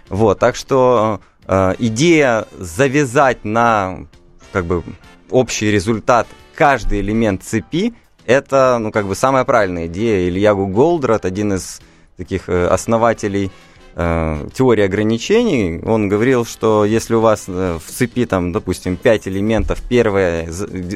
Вот, 0.08 0.38
так 0.38 0.56
что 0.56 1.20
э, 1.46 1.74
идея 1.78 2.46
завязать 2.58 3.44
на 3.44 4.06
как 4.52 4.64
бы 4.64 4.82
общий 5.30 5.70
результат 5.70 6.26
каждый 6.54 7.00
элемент 7.00 7.44
цепи, 7.44 7.94
это, 8.26 8.78
ну, 8.80 8.90
как 8.90 9.06
бы 9.06 9.14
самая 9.14 9.44
правильная 9.44 9.86
идея. 9.86 10.28
Илья 10.28 10.54
Голдрат, 10.54 11.24
один 11.24 11.54
из 11.54 11.80
таких 12.16 12.48
э, 12.48 12.66
основателей 12.66 13.50
э, 13.94 14.48
теории 14.54 14.84
ограничений, 14.84 15.80
он 15.84 16.08
говорил, 16.08 16.44
что 16.44 16.84
если 16.84 17.14
у 17.14 17.20
вас 17.20 17.44
э, 17.48 17.78
в 17.78 17.90
цепи, 17.90 18.26
там, 18.26 18.52
допустим, 18.52 18.96
5 18.96 19.28
элементов, 19.28 19.82
первая 19.88 20.48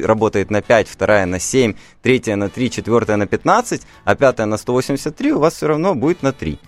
работает 0.03 0.51
на 0.51 0.61
5, 0.61 0.87
вторая 0.87 1.25
на 1.25 1.39
7, 1.39 1.73
третья 2.01 2.35
на 2.35 2.49
3, 2.49 2.71
четвертая 2.71 3.17
на 3.17 3.27
15, 3.27 3.81
а 4.03 4.15
пятая 4.15 4.47
на 4.47 4.57
183, 4.57 5.33
у 5.33 5.39
вас 5.39 5.55
все 5.55 5.67
равно 5.67 5.95
будет 5.95 6.23
на 6.23 6.31
3 6.31 6.59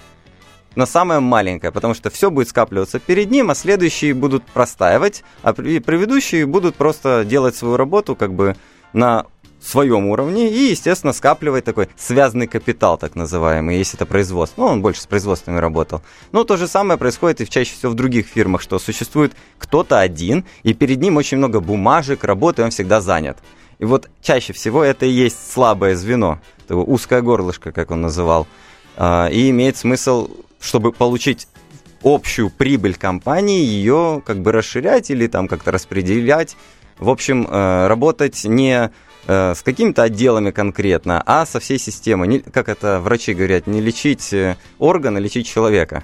на 0.77 0.85
самое 0.85 1.19
маленькое, 1.19 1.71
потому 1.71 1.95
что 1.95 2.11
все 2.11 2.29
будет 2.29 2.49
скапливаться 2.49 2.99
перед 2.99 3.31
ним, 3.31 3.49
а 3.49 3.55
следующие 3.55 4.13
будут 4.13 4.45
простаивать, 4.45 5.23
а 5.41 5.53
предыдущие 5.53 6.45
будут 6.45 6.75
просто 6.75 7.25
делать 7.25 7.55
свою 7.55 7.77
работу 7.77 8.15
как 8.15 8.33
бы 8.33 8.55
на 8.93 9.25
своем 9.67 10.07
уровне 10.07 10.49
и, 10.49 10.71
естественно, 10.71 11.13
скапливать 11.13 11.65
такой 11.65 11.89
связанный 11.97 12.47
капитал, 12.47 12.97
так 12.97 13.15
называемый, 13.15 13.77
если 13.77 13.97
это 13.97 14.05
производство. 14.05 14.61
Ну, 14.61 14.67
он 14.67 14.81
больше 14.81 15.01
с 15.01 15.05
производствами 15.05 15.57
работал. 15.57 16.01
Но 16.31 16.43
то 16.43 16.57
же 16.57 16.67
самое 16.67 16.97
происходит 16.97 17.41
и 17.41 17.49
чаще 17.49 17.73
всего 17.75 17.91
в 17.91 17.95
других 17.95 18.27
фирмах, 18.27 18.61
что 18.61 18.79
существует 18.79 19.33
кто-то 19.57 19.99
один, 19.99 20.45
и 20.63 20.73
перед 20.73 21.01
ним 21.01 21.17
очень 21.17 21.37
много 21.37 21.59
бумажек, 21.59 22.23
работы, 22.23 22.63
он 22.63 22.71
всегда 22.71 23.01
занят. 23.01 23.37
И 23.79 23.85
вот 23.85 24.09
чаще 24.21 24.53
всего 24.53 24.83
это 24.83 25.05
и 25.05 25.09
есть 25.09 25.51
слабое 25.51 25.95
звено, 25.95 26.39
узкое 26.69 27.21
горлышко, 27.21 27.71
как 27.71 27.91
он 27.91 28.01
называл. 28.01 28.47
А, 28.95 29.27
и 29.27 29.49
имеет 29.51 29.77
смысл, 29.77 30.29
чтобы 30.59 30.91
получить 30.91 31.47
общую 32.03 32.49
прибыль 32.49 32.95
компании, 32.95 33.63
ее 33.63 34.21
как 34.25 34.39
бы 34.39 34.51
расширять 34.51 35.11
или 35.11 35.27
там 35.27 35.47
как-то 35.47 35.71
распределять. 35.71 36.55
В 36.97 37.09
общем, 37.09 37.47
э, 37.47 37.87
работать 37.87 38.43
не 38.43 38.91
с 39.27 39.61
какими-то 39.61 40.03
отделами 40.03 40.51
конкретно, 40.51 41.21
а 41.25 41.45
со 41.45 41.59
всей 41.59 41.77
системой. 41.77 42.39
Как 42.53 42.69
это 42.69 42.99
врачи 43.01 43.33
говорят, 43.33 43.67
не 43.67 43.81
лечить 43.81 44.31
э, 44.33 44.55
орган, 44.79 45.17
а 45.17 45.19
лечить 45.19 45.47
человека. 45.47 46.03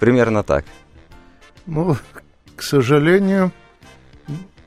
Примерно 0.00 0.42
так. 0.42 0.64
Ну, 1.66 1.96
к 2.56 2.62
сожалению, 2.62 3.52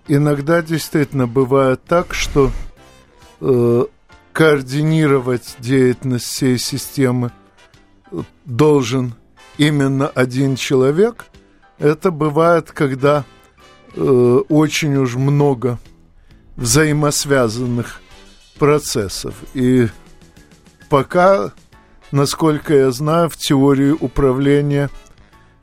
иногда 0.07 0.61
действительно 0.61 1.27
бывает 1.27 1.81
так, 1.83 2.13
что 2.13 2.51
э, 3.41 3.85
координировать 4.31 5.55
деятельность 5.59 6.25
всей 6.25 6.57
системы 6.57 7.31
э, 8.11 8.21
должен 8.45 9.15
именно 9.57 10.07
один 10.07 10.55
человек. 10.55 11.25
Это 11.77 12.11
бывает, 12.11 12.71
когда 12.71 13.25
э, 13.95 13.99
очень 13.99 14.95
уж 14.95 15.15
много 15.15 15.79
взаимосвязанных 16.55 18.01
процессов. 18.59 19.35
И 19.53 19.87
пока, 20.89 21.53
насколько 22.11 22.73
я 22.73 22.91
знаю, 22.91 23.29
в 23.29 23.37
теории 23.37 23.91
управления 23.91 24.89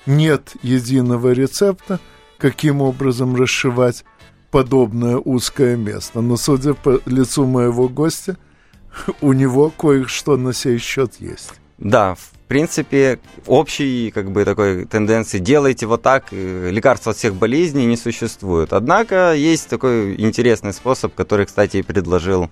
нет 0.06 0.52
единого 0.62 1.32
рецепта, 1.32 2.00
каким 2.38 2.80
образом 2.82 3.36
расшивать 3.36 4.04
подобное 4.50 5.16
узкое 5.16 5.76
место. 5.76 6.20
Но, 6.20 6.36
судя 6.36 6.74
по 6.74 7.00
лицу 7.06 7.46
моего 7.46 7.88
гостя, 7.88 8.36
у 9.20 9.32
него 9.32 9.70
кое-что 9.70 10.36
на 10.36 10.52
сей 10.52 10.78
счет 10.78 11.14
есть. 11.18 11.52
Да, 11.78 12.16
принципе, 12.48 13.20
общей 13.46 14.10
как 14.10 14.30
бы 14.30 14.44
такой 14.44 14.86
тенденции 14.86 15.38
делайте 15.38 15.86
вот 15.86 16.02
так, 16.02 16.26
э, 16.32 16.70
лекарства 16.70 17.12
от 17.12 17.18
всех 17.18 17.34
болезней 17.34 17.86
не 17.86 17.96
существует. 17.96 18.72
Однако 18.72 19.34
есть 19.34 19.68
такой 19.68 20.20
интересный 20.20 20.72
способ, 20.72 21.14
который, 21.14 21.46
кстати, 21.46 21.78
и 21.78 21.82
предложил, 21.82 22.50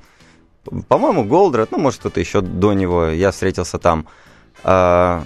по-моему, 0.89 1.25
Голдрат, 1.25 1.73
ну, 1.73 1.79
может, 1.79 2.01
кто-то 2.01 2.21
еще 2.21 2.41
до 2.41 2.73
него, 2.73 3.07
я 3.07 3.31
встретился 3.31 3.79
там. 3.79 4.07
А, 4.63 5.25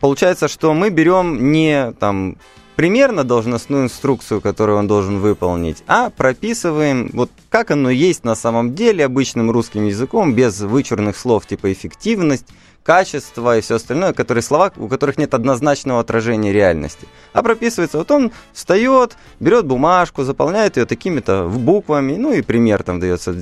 получается, 0.00 0.48
что 0.48 0.74
мы 0.74 0.90
берем 0.90 1.52
не 1.52 1.92
там 1.92 2.36
примерно 2.80 3.24
должностную 3.24 3.84
инструкцию, 3.84 4.40
которую 4.40 4.78
он 4.78 4.86
должен 4.86 5.18
выполнить, 5.18 5.82
а 5.86 6.08
прописываем 6.08 7.10
вот 7.12 7.30
как 7.50 7.70
оно 7.72 7.90
есть 7.90 8.24
на 8.24 8.34
самом 8.34 8.74
деле 8.74 9.04
обычным 9.04 9.50
русским 9.50 9.86
языком, 9.86 10.34
без 10.34 10.60
вычурных 10.60 11.18
слов 11.18 11.46
типа 11.46 11.72
эффективность, 11.72 12.46
качество 12.82 13.58
и 13.58 13.60
все 13.60 13.76
остальное, 13.76 14.12
которые 14.12 14.42
слова, 14.42 14.72
у 14.76 14.88
которых 14.88 15.18
нет 15.18 15.34
однозначного 15.34 16.00
отражения 16.00 16.52
реальности. 16.52 17.06
А 17.32 17.42
прописывается, 17.42 17.98
вот 17.98 18.10
он 18.10 18.32
встает, 18.52 19.16
берет 19.38 19.66
бумажку, 19.66 20.24
заполняет 20.24 20.76
ее 20.76 20.86
такими-то 20.86 21.44
буквами, 21.48 22.16
ну 22.16 22.32
и 22.32 22.42
пример 22.42 22.82
там 22.82 23.00
дается, 23.00 23.34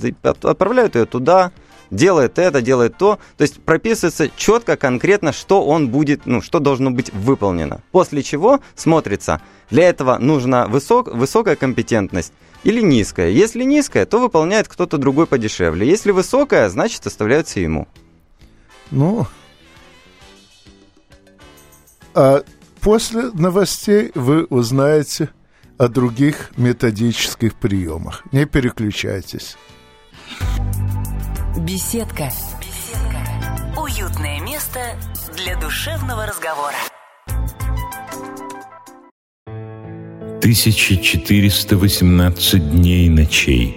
отправляют 0.43 0.97
ее 0.97 1.07
туда, 1.07 1.53
делает 1.91 2.39
это, 2.39 2.61
делает 2.61 2.97
то. 2.97 3.19
То 3.37 3.43
есть 3.43 3.61
прописывается 3.63 4.31
четко, 4.37 4.77
конкретно, 4.77 5.33
что 5.33 5.65
он 5.65 5.89
будет, 5.89 6.27
ну, 6.27 6.43
что 6.43 6.59
должно 6.59 6.91
быть 6.91 7.13
выполнено. 7.13 7.81
После 7.93 8.23
чего 8.23 8.61
смотрится, 8.75 9.41
для 9.71 9.89
этого 9.89 10.19
нужна 10.19 10.67
высок, 10.67 11.09
высокая 11.09 11.57
компетентность 11.57 12.33
или 12.65 12.81
низкая. 12.81 13.31
Если 13.31 13.63
низкая, 13.65 14.07
то 14.07 14.19
выполняет 14.19 14.69
кто-то 14.69 14.99
другой 14.99 15.27
подешевле. 15.27 15.89
Если 15.89 16.11
высокая, 16.11 16.69
значит 16.69 17.07
оставляется 17.07 17.61
ему. 17.61 17.87
Ну, 18.91 19.27
а 22.15 22.43
после 22.81 23.31
новостей 23.33 24.11
вы 24.15 24.45
узнаете 24.45 25.29
о 25.77 25.89
других 25.89 26.53
методических 26.57 27.55
приемах. 27.55 28.23
Не 28.33 28.47
переключайтесь. 28.47 29.57
Беседка. 31.59 32.31
Беседка. 32.61 33.19
Уютное 33.81 34.41
место 34.41 34.81
для 35.37 35.57
душевного 35.61 36.27
разговора. 36.27 36.77
1418 40.39 42.71
дней 42.71 43.07
и 43.07 43.11
ночей. 43.11 43.77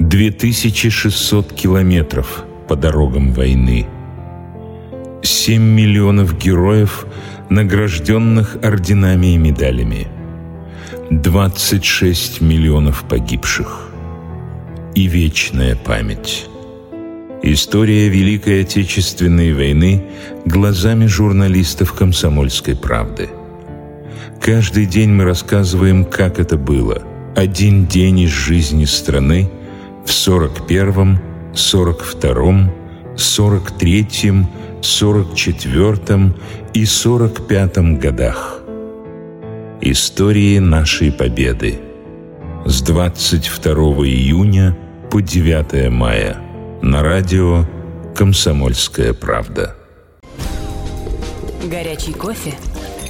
2600 0.00 1.52
километров 1.52 2.44
по 2.68 2.76
дорогам 2.76 3.32
войны. 3.32 3.86
7 5.22 5.62
миллионов 5.62 6.38
героев, 6.38 7.06
награжденных 7.50 8.56
орденами 8.62 9.34
и 9.34 9.38
медалями. 9.38 10.08
26 11.10 12.40
миллионов 12.40 13.04
погибших 13.08 13.88
и 14.94 15.06
вечная 15.06 15.76
память. 15.76 16.46
История 17.42 18.08
Великой 18.08 18.62
Отечественной 18.62 19.52
войны 19.52 20.04
глазами 20.46 21.06
журналистов 21.06 21.92
«Комсомольской 21.92 22.74
правды». 22.74 23.28
Каждый 24.40 24.86
день 24.86 25.10
мы 25.10 25.24
рассказываем, 25.24 26.04
как 26.04 26.38
это 26.38 26.56
было. 26.56 27.02
Один 27.36 27.86
день 27.86 28.20
из 28.20 28.30
жизни 28.30 28.84
страны 28.84 29.50
в 30.06 30.08
41-м, 30.08 31.18
42-м, 31.54 32.72
43-м, 33.16 34.48
44-м 34.82 36.34
и 36.74 36.82
45-м 36.82 37.98
годах. 37.98 38.60
Истории 39.80 40.58
нашей 40.58 41.12
победы. 41.12 41.80
С 42.64 42.82
22 42.82 43.72
июня 44.06 44.76
по 45.10 45.20
9 45.22 45.90
мая 45.90 46.38
на 46.82 47.02
радио 47.02 47.64
«Комсомольская 48.14 49.12
правда». 49.12 49.76
Горячий 51.64 52.12
кофе, 52.12 52.54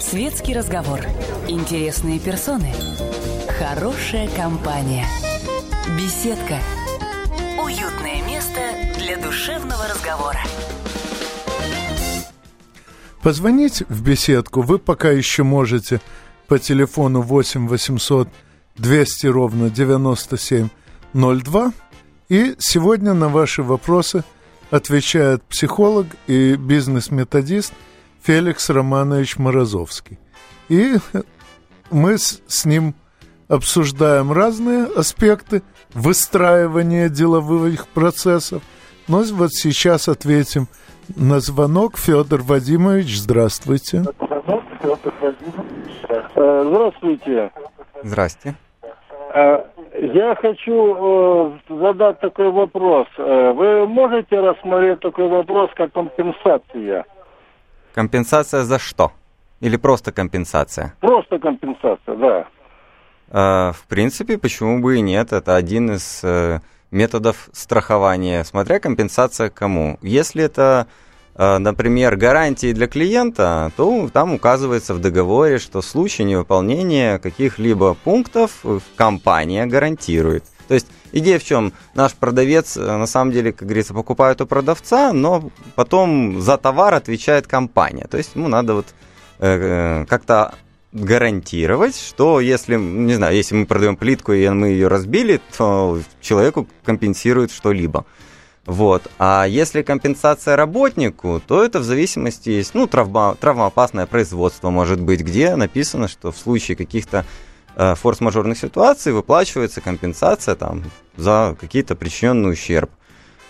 светский 0.00 0.54
разговор, 0.54 1.00
интересные 1.48 2.18
персоны, 2.18 2.72
хорошая 3.58 4.28
компания, 4.28 5.06
беседка, 5.98 6.58
уютное 7.64 8.22
место 8.26 8.60
для 8.98 9.16
душевного 9.16 9.88
разговора. 9.88 10.40
Позвонить 13.22 13.82
в 13.88 14.02
беседку 14.02 14.60
вы 14.60 14.78
пока 14.78 15.10
еще 15.10 15.44
можете 15.44 16.02
по 16.46 16.58
телефону 16.58 17.22
8 17.22 17.66
800 17.66 18.28
200 18.76 19.26
ровно 19.28 19.70
9702 19.70 21.72
и 22.28 22.54
сегодня 22.58 23.14
на 23.14 23.28
ваши 23.28 23.62
вопросы 23.62 24.24
отвечает 24.70 25.42
психолог 25.44 26.06
и 26.26 26.56
бизнес-методист 26.56 27.72
Феликс 28.22 28.68
Романович 28.68 29.38
Морозовский. 29.38 30.18
И 30.68 30.96
мы 31.90 32.18
с, 32.18 32.64
ним 32.66 32.94
обсуждаем 33.48 34.32
разные 34.32 34.84
аспекты 34.84 35.62
выстраивания 35.94 37.08
деловых 37.08 37.88
процессов. 37.88 38.62
Но 39.08 39.22
вот 39.32 39.52
сейчас 39.52 40.08
ответим 40.08 40.66
на 41.16 41.40
звонок. 41.40 41.96
Федор 41.98 42.42
Вадимович, 42.42 43.18
здравствуйте. 43.18 44.04
Здравствуйте. 46.34 47.50
Здрасте. 48.02 48.54
Э, 49.34 49.64
я 50.00 50.34
хочу 50.36 50.94
э, 50.96 51.58
задать 51.68 52.20
такой 52.20 52.50
вопрос. 52.50 53.06
Э, 53.18 53.52
вы 53.52 53.86
можете 53.86 54.40
рассмотреть 54.40 55.00
такой 55.00 55.28
вопрос, 55.28 55.70
как 55.74 55.92
компенсация? 55.92 57.04
Компенсация 57.94 58.62
за 58.62 58.78
что? 58.78 59.12
Или 59.60 59.76
просто 59.76 60.12
компенсация? 60.12 60.94
Просто 61.00 61.38
компенсация, 61.38 62.16
да. 62.16 62.46
В 63.28 63.76
принципе, 63.88 64.38
почему 64.38 64.80
бы 64.80 64.98
и 64.98 65.00
нет? 65.00 65.32
Это 65.32 65.56
один 65.56 65.92
из 65.92 66.22
методов 66.90 67.48
страхования, 67.52 68.44
смотря 68.44 68.78
компенсация 68.78 69.50
кому. 69.50 69.98
Если 70.02 70.44
это 70.44 70.86
Э, 71.36 71.58
например, 71.58 72.16
гарантии 72.16 72.72
для 72.72 72.86
клиента, 72.86 73.72
то 73.76 74.08
там 74.12 74.34
указывается 74.34 74.94
в 74.94 75.00
договоре, 75.00 75.58
что 75.58 75.80
в 75.80 75.84
случае 75.84 76.26
невыполнения 76.26 77.18
каких-либо 77.18 77.94
пунктов 77.94 78.64
компания 78.96 79.66
гарантирует. 79.66 80.44
То 80.68 80.74
есть 80.74 80.86
идея 81.12 81.38
в 81.38 81.44
чем? 81.44 81.72
Наш 81.94 82.14
продавец, 82.14 82.76
э, 82.76 82.80
на 82.80 83.06
самом 83.06 83.32
деле, 83.32 83.52
как 83.52 83.66
говорится, 83.66 83.94
покупает 83.94 84.40
у 84.40 84.46
продавца, 84.46 85.12
но 85.12 85.50
потом 85.74 86.40
за 86.40 86.56
товар 86.56 86.94
отвечает 86.94 87.48
компания. 87.48 88.06
То 88.08 88.16
есть 88.16 88.36
ему 88.36 88.46
надо 88.46 88.74
вот 88.74 88.86
э, 89.40 90.06
как-то 90.08 90.54
гарантировать, 90.94 91.98
что 91.98 92.40
если, 92.40 92.76
не 92.76 93.14
знаю, 93.14 93.36
если 93.36 93.56
мы 93.56 93.66
продаем 93.66 93.96
плитку 93.96 94.32
и 94.32 94.48
мы 94.48 94.68
ее 94.68 94.88
разбили, 94.88 95.40
то 95.56 95.98
человеку 96.20 96.68
компенсирует 96.84 97.50
что-либо. 97.50 98.06
Вот. 98.64 99.10
А 99.18 99.44
если 99.44 99.82
компенсация 99.82 100.56
работнику, 100.56 101.42
то 101.46 101.62
это 101.62 101.80
в 101.80 101.84
зависимости 101.84 102.48
есть, 102.48 102.74
ну, 102.74 102.86
травма, 102.86 103.36
травмоопасное 103.38 104.06
производство 104.06 104.70
может 104.70 105.00
быть, 105.00 105.20
где 105.20 105.56
написано, 105.56 106.08
что 106.08 106.32
в 106.32 106.38
случае 106.38 106.76
каких-то 106.76 107.26
э, 107.76 107.94
форс-мажорных 107.96 108.56
ситуаций 108.56 109.12
выплачивается 109.12 109.80
компенсация 109.80 110.54
там 110.54 110.84
за 111.16 111.56
какие-то 111.60 111.96
причиненный 111.96 112.52
ущерб. 112.52 112.90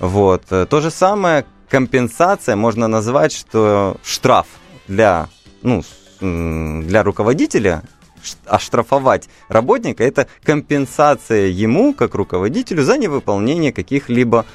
Вот. 0.01 0.47
То 0.47 0.81
же 0.81 0.91
самое 0.91 1.45
компенсация 1.69 2.57
можно 2.57 2.89
назвать, 2.89 3.33
что 3.33 3.97
штраф 4.03 4.47
для, 4.89 5.29
ну, 5.63 5.85
для 6.25 7.03
руководителя 7.03 7.83
оштрафовать 8.47 9.29
работника, 9.49 10.03
это 10.03 10.29
компенсация 10.43 11.49
ему, 11.49 11.93
как 11.93 12.15
руководителю, 12.15 12.83
за 12.83 12.97
невыполнение 12.97 13.73
каких-либо 13.73 14.47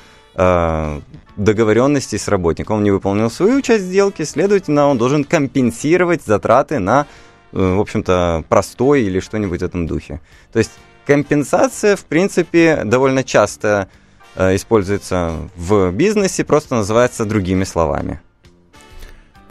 Э, 0.41 1.01
договоренности 1.35 2.17
с 2.17 2.27
работником. 2.27 2.77
Он 2.77 2.83
не 2.83 2.91
выполнил 2.91 3.29
свою 3.29 3.61
часть 3.61 3.85
сделки, 3.85 4.23
следовательно, 4.23 4.87
он 4.87 4.97
должен 4.97 5.23
компенсировать 5.23 6.23
затраты 6.23 6.79
на, 6.79 7.07
э, 7.51 7.75
в 7.75 7.79
общем-то, 7.79 8.43
простой 8.47 9.03
или 9.03 9.19
что-нибудь 9.19 9.61
в 9.61 9.63
этом 9.63 9.85
духе. 9.87 10.21
То 10.53 10.59
есть 10.59 10.71
компенсация, 11.05 11.95
в 11.95 12.05
принципе, 12.05 12.83
довольно 12.85 13.23
часто 13.23 13.89
э, 14.35 14.55
используется 14.55 15.49
в 15.57 15.91
бизнесе, 15.91 16.45
просто 16.45 16.75
называется 16.75 17.25
другими 17.25 17.65
словами. 17.65 18.21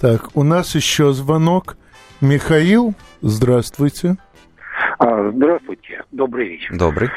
Так, 0.00 0.30
у 0.34 0.42
нас 0.42 0.74
еще 0.74 1.12
звонок. 1.12 1.76
Михаил, 2.20 2.94
здравствуйте. 3.20 4.16
А, 4.98 5.30
здравствуйте, 5.30 6.02
добрый 6.10 6.48
вечер. 6.48 6.76
Добрый. 6.76 7.10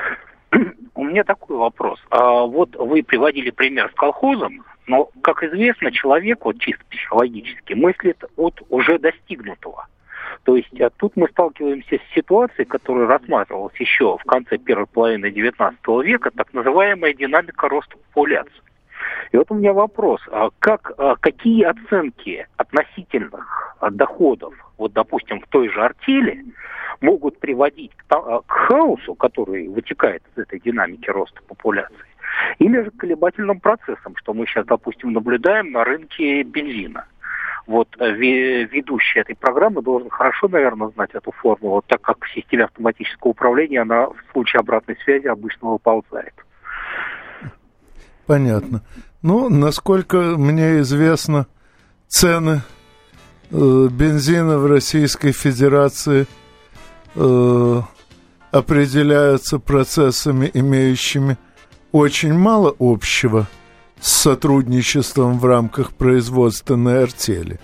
У 0.94 1.04
меня 1.04 1.24
такой 1.24 1.58
вопрос. 1.58 2.00
А 2.12 2.46
вот 2.46 2.76
вы 2.76 3.02
приводили 3.02 3.50
пример 3.50 3.90
с 3.92 3.96
колхозом, 3.96 4.64
но, 4.86 5.10
как 5.24 5.42
известно, 5.42 5.92
человек 5.92 6.46
вот 6.46 6.60
чисто 6.60 6.86
психологически 6.90 7.74
мыслит 7.74 8.24
от 8.36 8.62
уже 8.70 9.00
достигнутого. 9.00 9.88
То 10.44 10.56
есть 10.56 10.80
а 10.80 10.92
тут 10.92 11.14
мы 11.16 11.28
сталкиваемся 11.30 11.96
с 11.96 12.14
ситуацией, 12.14 12.66
которая 12.66 13.08
рассматривалась 13.08 13.76
еще 13.80 14.20
в 14.20 14.24
конце 14.26 14.60
первой 14.60 14.86
половины 14.86 15.28
XIX 15.32 15.74
века, 16.04 16.30
так 16.30 16.54
называемая 16.54 17.16
динамика 17.16 17.68
роста 17.70 17.98
популяции. 17.98 18.62
И 19.32 19.38
вот 19.38 19.50
у 19.50 19.56
меня 19.56 19.74
вопрос, 19.74 20.22
а 20.32 20.50
как, 20.60 20.92
а 20.98 21.16
какие 21.16 21.64
оценки 21.64 22.48
относительных 22.58 23.78
доходов, 23.92 24.54
вот, 24.78 24.92
допустим, 24.94 25.40
в 25.40 25.48
той 25.48 25.70
же 25.70 25.82
артели, 25.82 26.46
могут 27.00 27.40
приводить 27.40 27.92
к, 27.96 28.04
к 28.10 28.52
хаосу, 28.52 29.16
который 29.16 29.68
вытекает 29.70 30.22
из 30.36 30.44
этой 30.44 30.60
динамики 30.60 31.10
роста 31.10 31.42
популяции, 31.48 31.96
или 32.60 32.84
же 32.84 32.92
к 32.92 32.98
колебательным 32.98 33.60
процессам, 33.60 34.16
что 34.18 34.34
мы 34.34 34.46
сейчас, 34.46 34.66
допустим, 34.66 35.14
наблюдаем 35.14 35.72
на 35.72 35.84
рынке 35.86 36.44
бензина 36.44 37.06
вот 37.68 37.88
э, 38.00 38.12
ведущий 38.12 39.20
этой 39.20 39.36
программы 39.36 39.82
должен 39.82 40.10
хорошо, 40.10 40.48
наверное, 40.48 40.90
знать 40.90 41.12
эту 41.14 41.32
формулу, 41.32 41.84
так 41.88 42.02
как 42.02 42.26
в 42.26 42.34
системе 42.34 42.66
автоматического 42.66 43.32
управления 43.32 43.82
она 43.82 44.08
в 44.08 44.16
случае 44.32 44.60
обратной 44.60 44.98
связи 45.04 45.28
обычно 45.28 45.70
выползает. 45.70 46.34
Понятно. 48.26 48.82
Ну, 49.22 49.50
насколько 49.50 50.18
мне 50.38 50.80
известно, 50.82 51.48
цены 52.08 52.62
э, 53.52 53.88
бензина 53.92 54.58
в 54.58 54.66
Российской 54.66 55.32
Федерации 55.32 56.28
э, 57.16 57.82
определяются 58.52 59.60
процессами, 59.60 60.50
имеющими 60.54 61.38
очень 61.92 62.34
мало 62.34 62.76
общего– 62.80 63.48
с 64.02 64.12
сотрудничеством 64.12 65.38
в 65.38 65.46
рамках 65.46 65.94
производственной 65.94 67.04
артели. 67.04 67.60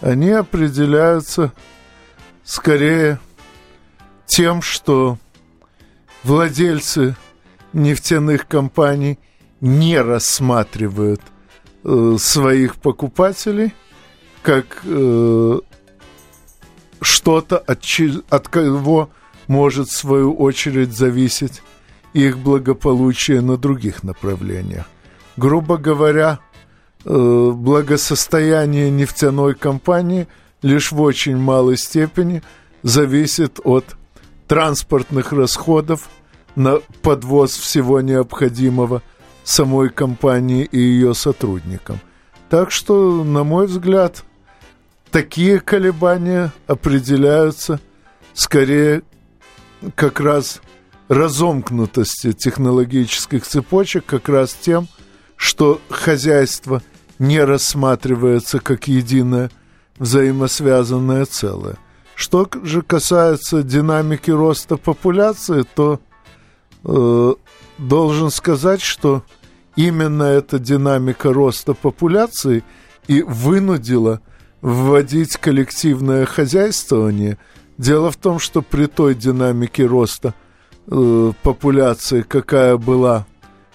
Они 0.00 0.30
определяются 0.30 1.52
скорее 2.44 3.18
тем, 4.26 4.62
что 4.62 5.18
владельцы 6.22 7.16
нефтяных 7.72 8.46
компаний 8.46 9.18
не 9.60 10.00
рассматривают 10.00 11.20
э, 11.84 12.16
своих 12.18 12.76
покупателей 12.76 13.74
как 14.42 14.82
э, 14.84 15.58
что-то, 17.00 17.58
от, 17.58 17.84
от 18.30 18.48
кого 18.48 19.10
может 19.46 19.88
в 19.88 19.96
свою 19.96 20.34
очередь 20.34 20.96
зависеть 20.96 21.62
их 22.12 22.38
благополучие 22.38 23.40
на 23.40 23.56
других 23.56 24.02
направлениях. 24.02 24.86
Грубо 25.36 25.76
говоря, 25.76 26.40
э, 27.04 27.50
благосостояние 27.54 28.90
нефтяной 28.90 29.54
компании 29.54 30.26
лишь 30.62 30.92
в 30.92 31.00
очень 31.00 31.36
малой 31.36 31.76
степени 31.76 32.42
зависит 32.82 33.60
от 33.64 33.96
транспортных 34.46 35.32
расходов 35.32 36.08
на 36.56 36.80
подвоз 37.02 37.56
всего 37.56 38.00
необходимого 38.00 39.02
самой 39.50 39.90
компании 39.90 40.64
и 40.64 40.78
ее 40.78 41.14
сотрудникам. 41.14 42.00
Так 42.48 42.70
что, 42.70 43.24
на 43.24 43.44
мой 43.44 43.66
взгляд, 43.66 44.24
такие 45.10 45.60
колебания 45.60 46.52
определяются 46.66 47.80
скорее 48.32 49.02
как 49.94 50.20
раз 50.20 50.60
разомкнутостью 51.08 52.32
технологических 52.32 53.44
цепочек, 53.44 54.06
как 54.06 54.28
раз 54.28 54.54
тем, 54.54 54.86
что 55.36 55.80
хозяйство 55.88 56.82
не 57.18 57.40
рассматривается 57.40 58.60
как 58.60 58.86
единое 58.86 59.50
взаимосвязанное 59.98 61.24
целое. 61.24 61.76
Что 62.14 62.48
же 62.62 62.82
касается 62.82 63.62
динамики 63.62 64.30
роста 64.30 64.76
популяции, 64.76 65.64
то 65.74 66.00
э, 66.84 67.34
должен 67.78 68.30
сказать, 68.30 68.82
что 68.82 69.24
именно 69.86 70.24
эта 70.24 70.58
динамика 70.58 71.32
роста 71.32 71.74
популяции 71.74 72.64
и 73.08 73.22
вынудила 73.22 74.20
вводить 74.60 75.36
коллективное 75.36 76.26
хозяйствование. 76.26 77.38
Дело 77.78 78.10
в 78.10 78.16
том, 78.16 78.38
что 78.38 78.62
при 78.62 78.86
той 78.86 79.14
динамике 79.14 79.86
роста 79.86 80.34
э, 80.86 81.32
популяции, 81.42 82.22
какая 82.22 82.76
была 82.76 83.26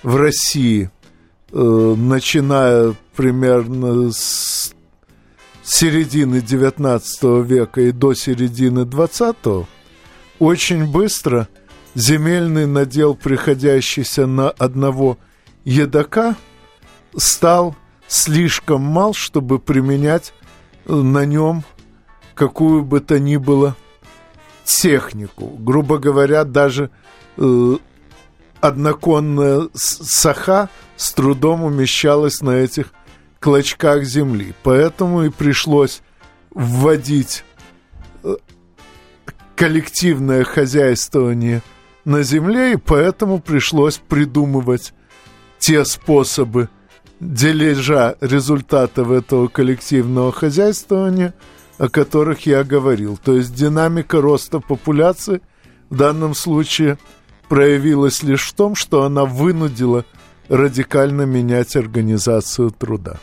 в 0.03 0.16
России 0.16 0.91
Э, 1.58 1.95
начиная 1.97 2.95
примерно 3.16 4.12
с 4.12 4.74
середины 5.64 6.41
19 6.41 7.24
века 7.47 7.80
и 7.80 7.91
до 7.93 8.14
середины 8.14 8.84
20 8.84 9.38
очень 10.39 10.91
быстро 10.91 11.47
земельный 11.93 12.66
надел, 12.66 13.16
приходящийся 13.16 14.26
на 14.28 14.49
одного 14.49 15.18
едока, 15.66 16.36
стал 17.18 17.76
слишком 18.07 18.82
мал, 18.82 19.13
чтобы 19.13 19.59
применять 19.59 20.34
э, 20.86 20.93
на 20.93 21.26
нем 21.26 21.63
какую 22.36 22.84
бы 22.84 22.99
то 22.99 23.20
ни 23.20 23.38
было 23.38 23.76
технику. 24.63 25.47
Грубо 25.59 25.97
говоря, 25.97 26.43
даже 26.43 26.91
э, 27.38 27.78
одноконная 28.61 29.70
саха 29.74 30.70
с 30.95 31.11
трудом 31.13 31.63
умещалась 31.63 32.41
на 32.41 32.51
этих 32.51 32.93
клочках 33.39 34.03
земли. 34.03 34.53
Поэтому 34.63 35.24
и 35.24 35.30
пришлось 35.30 36.01
вводить 36.51 37.43
э, 38.24 38.36
коллективное 39.55 40.43
хозяйствование 40.43 41.61
на 42.05 42.22
земле, 42.24 42.74
и 42.74 42.78
поэтому 42.78 43.39
пришлось 43.39 43.97
придумывать 43.97 44.93
те 45.60 45.86
способы 45.86 46.70
дележа 47.20 48.16
результатов 48.22 49.12
этого 49.12 49.47
коллективного 49.47 50.32
хозяйствования, 50.32 51.34
о 51.78 51.89
которых 51.89 52.45
я 52.45 52.64
говорил. 52.64 53.18
То 53.18 53.36
есть 53.36 53.53
динамика 53.53 54.22
роста 54.22 54.60
популяции 54.60 55.41
в 55.89 55.95
данном 55.95 56.34
случае– 56.36 56.97
проявилась 57.47 58.24
лишь 58.24 58.49
в 58.49 58.53
том, 58.53 58.76
что 58.76 59.03
она 59.03 59.26
вынудила 59.26 60.06
радикально 60.49 61.24
менять 61.24 61.76
организацию 61.76 62.72
труда. 62.72 63.18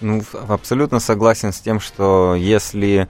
Ну, 0.00 0.22
абсолютно 0.48 1.00
согласен 1.00 1.52
с 1.52 1.60
тем, 1.60 1.80
что 1.80 2.34
если, 2.34 3.08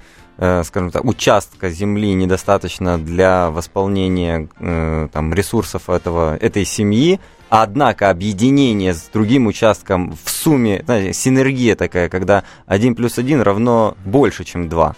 скажем 0.65 0.91
так, 0.91 1.05
участка 1.05 1.71
земли 1.71 2.13
недостаточно 2.15 2.99
для 2.99 3.51
восполнения 3.51 4.49
э, 4.59 5.09
там, 5.13 5.33
ресурсов 5.33 5.89
этого, 5.89 6.37
этой 6.37 6.65
семьи, 6.65 7.21
однако 7.49 8.11
объединение 8.11 8.95
с 8.95 9.09
другим 9.13 9.47
участком 9.47 10.17
в 10.23 10.31
сумме, 10.31 10.83
знаете, 10.85 11.13
синергия 11.13 11.75
такая, 11.75 12.09
когда 12.09 12.45
1 12.67 12.95
плюс 12.95 13.19
1 13.19 13.41
равно 13.41 13.97
больше, 14.05 14.45
чем 14.45 14.69
2 14.69 14.95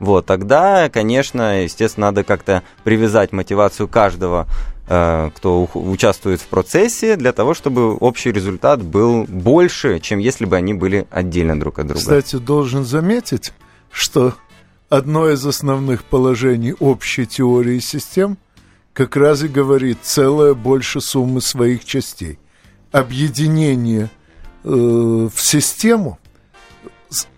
вот, 0.00 0.24
тогда, 0.24 0.88
конечно, 0.88 1.62
естественно, 1.62 2.06
надо 2.06 2.24
как-то 2.24 2.62
привязать 2.84 3.32
мотивацию 3.32 3.86
каждого, 3.86 4.48
э, 4.88 5.30
кто 5.36 5.68
участвует 5.74 6.40
в 6.40 6.46
процессе, 6.46 7.16
для 7.16 7.32
того, 7.32 7.52
чтобы 7.52 7.94
общий 7.94 8.32
результат 8.32 8.82
был 8.82 9.24
больше, 9.24 10.00
чем 10.00 10.18
если 10.18 10.46
бы 10.46 10.56
они 10.56 10.72
были 10.72 11.06
отдельно 11.10 11.60
друг 11.60 11.78
от 11.78 11.88
друга. 11.88 12.00
Кстати, 12.00 12.36
должен 12.36 12.84
заметить, 12.84 13.52
что 13.92 14.32
одно 14.90 15.30
из 15.30 15.46
основных 15.46 16.04
положений 16.04 16.74
общей 16.78 17.26
теории 17.26 17.78
систем 17.78 18.36
как 18.92 19.16
раз 19.16 19.42
и 19.42 19.48
говорит 19.48 19.98
целое 20.02 20.52
больше 20.52 21.00
суммы 21.00 21.40
своих 21.40 21.86
частей. 21.86 22.38
Объединение 22.92 24.10
э, 24.64 24.68
в 24.68 25.40
систему, 25.40 26.18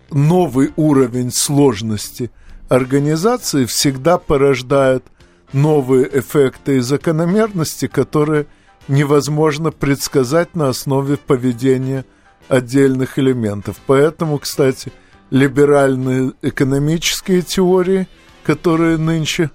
новый 0.09 0.73
уровень 0.75 1.31
сложности– 1.31 2.29
организации 2.73 3.65
всегда 3.65 4.17
порождают 4.17 5.05
новые 5.51 6.19
эффекты 6.19 6.77
и 6.77 6.79
закономерности, 6.79 7.87
которые 7.87 8.47
невозможно 8.87 9.71
предсказать 9.71 10.55
на 10.55 10.69
основе 10.69 11.17
поведения 11.17 12.05
отдельных 12.49 13.19
элементов. 13.19 13.77
Поэтому, 13.85 14.39
кстати, 14.39 14.91
либеральные 15.33 16.33
экономические 16.43 17.41
теории, 17.41 18.07
которые 18.43 18.97
нынче 18.97 19.49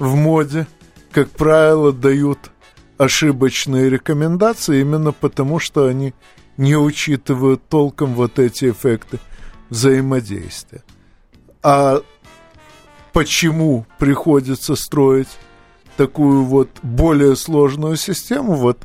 в 0.00 0.16
моде, 0.16 0.66
как 1.12 1.30
правило, 1.30 1.92
дают 1.92 2.50
ошибочные 2.98 3.88
рекомендации 3.88 4.80
именно 4.80 5.12
потому, 5.12 5.60
что 5.60 5.86
они 5.86 6.14
не 6.56 6.76
учитывают 6.76 7.62
толком 7.68 8.14
вот 8.14 8.40
эти 8.40 8.70
эффекты 8.70 9.20
взаимодействия. 9.68 10.82
А 11.62 12.02
почему 13.12 13.86
приходится 14.00 14.74
строить 14.74 15.28
такую 15.96 16.42
вот 16.42 16.70
более 16.82 17.36
сложную 17.36 17.94
систему. 17.94 18.54
Вот 18.54 18.84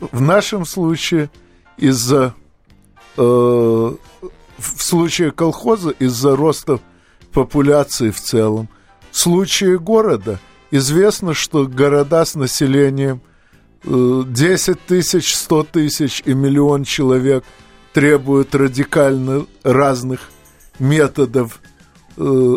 в 0.00 0.20
нашем 0.20 0.64
случае 0.64 1.28
из-за 1.76 2.34
э, 3.16 3.96
в 4.58 4.82
случае 4.82 5.30
колхоза 5.30 5.90
из-за 5.90 6.36
роста 6.36 6.80
популяции 7.32 8.10
в 8.10 8.20
целом. 8.20 8.68
В 9.10 9.18
случае 9.18 9.78
города 9.78 10.38
известно, 10.70 11.34
что 11.34 11.66
города 11.66 12.24
с 12.24 12.34
населением 12.34 13.20
10 13.84 14.80
тысяч, 14.86 15.34
100 15.34 15.64
тысяч 15.64 16.22
и 16.24 16.34
миллион 16.34 16.84
человек 16.84 17.44
требуют 17.92 18.54
радикально 18.54 19.46
разных 19.64 20.30
методов 20.78 21.60
э, 22.16 22.56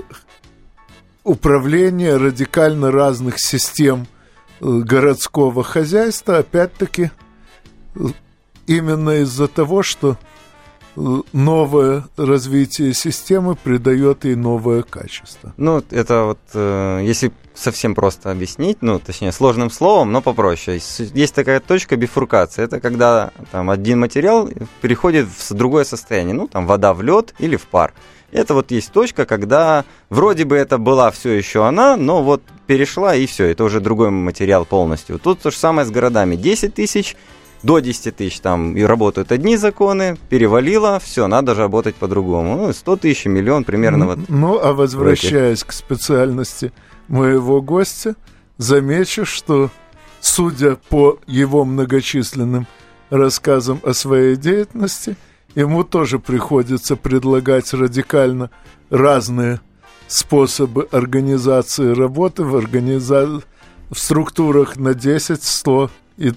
управления, 1.23 2.15
радикально 2.15 2.91
разных 2.91 3.39
систем 3.39 4.07
э, 4.61 4.65
городского 4.65 5.63
хозяйства, 5.63 6.37
опять-таки, 6.37 7.11
э, 7.95 7.99
именно 8.67 9.21
из-за 9.21 9.47
того, 9.47 9.83
что 9.83 10.17
новое 10.95 12.05
развитие 12.17 12.93
системы 12.93 13.55
придает 13.55 14.25
ей 14.25 14.35
новое 14.35 14.83
качество. 14.83 15.53
Ну, 15.57 15.83
это 15.91 16.23
вот, 16.23 16.39
э, 16.53 17.01
если 17.03 17.31
совсем 17.53 17.95
просто 17.95 18.31
объяснить, 18.31 18.77
ну, 18.81 18.99
точнее, 18.99 19.31
сложным 19.31 19.69
словом, 19.69 20.11
но 20.11 20.21
попроще. 20.21 20.79
Есть 21.13 21.35
такая 21.35 21.59
точка 21.59 21.95
бифуркации. 21.95 22.63
Это 22.63 22.79
когда 22.79 23.31
там 23.51 23.69
один 23.69 23.99
материал 23.99 24.49
переходит 24.81 25.27
в 25.27 25.53
другое 25.53 25.83
состояние. 25.85 26.35
Ну, 26.35 26.47
там 26.47 26.67
вода 26.67 26.93
в 26.93 27.01
лед 27.01 27.33
или 27.39 27.55
в 27.55 27.67
пар. 27.67 27.93
Это 28.31 28.53
вот 28.53 28.71
есть 28.71 28.91
точка, 28.91 29.25
когда 29.25 29.85
вроде 30.09 30.43
бы 30.43 30.57
это 30.57 30.77
была 30.77 31.09
все 31.11 31.31
еще 31.31 31.65
она, 31.65 31.95
но 31.95 32.21
вот 32.21 32.41
перешла 32.67 33.15
и 33.15 33.27
все, 33.27 33.45
это 33.45 33.63
уже 33.63 33.79
другой 33.79 34.09
материал 34.09 34.65
полностью. 34.65 35.19
Тут 35.19 35.39
то 35.41 35.51
же 35.51 35.57
самое 35.57 35.87
с 35.87 35.91
городами. 35.91 36.35
10 36.35 36.73
тысяч 36.73 37.15
до 37.65 37.79
10 37.79 38.15
тысяч 38.15 38.39
там 38.39 38.77
и 38.77 38.83
работают 38.83 39.31
одни 39.31 39.57
законы, 39.57 40.17
перевалило, 40.29 40.99
все, 41.03 41.27
надо 41.27 41.55
работать 41.55 41.95
по-другому. 41.95 42.57
Ну, 42.57 42.73
100 42.73 42.97
тысяч, 42.97 43.25
миллион 43.25 43.63
примерно. 43.63 44.05
Вот 44.05 44.19
ну, 44.29 44.59
а 44.59 44.73
возвращаясь 44.73 45.63
к 45.63 45.71
специальности 45.71 46.71
моего 47.07 47.63
гостя, 47.63 48.15
замечу, 48.57 49.25
что, 49.25 49.71
судя 50.21 50.75
по 50.75 51.17
его 51.25 51.65
многочисленным 51.65 52.67
рассказам 53.09 53.79
о 53.83 53.93
своей 53.93 54.35
деятельности, 54.35 55.17
ему 55.55 55.83
тоже 55.83 56.19
приходится 56.19 56.95
предлагать 56.95 57.73
радикально 57.73 58.51
разные 58.91 59.59
способы 60.07 60.87
организации 60.91 61.95
работы 61.95 62.43
в, 62.43 62.55
организа... 62.55 63.41
в 63.89 63.97
структурах 63.97 64.77
на 64.77 64.93
10, 64.93 65.41
100 65.41 65.89
и 66.17 66.31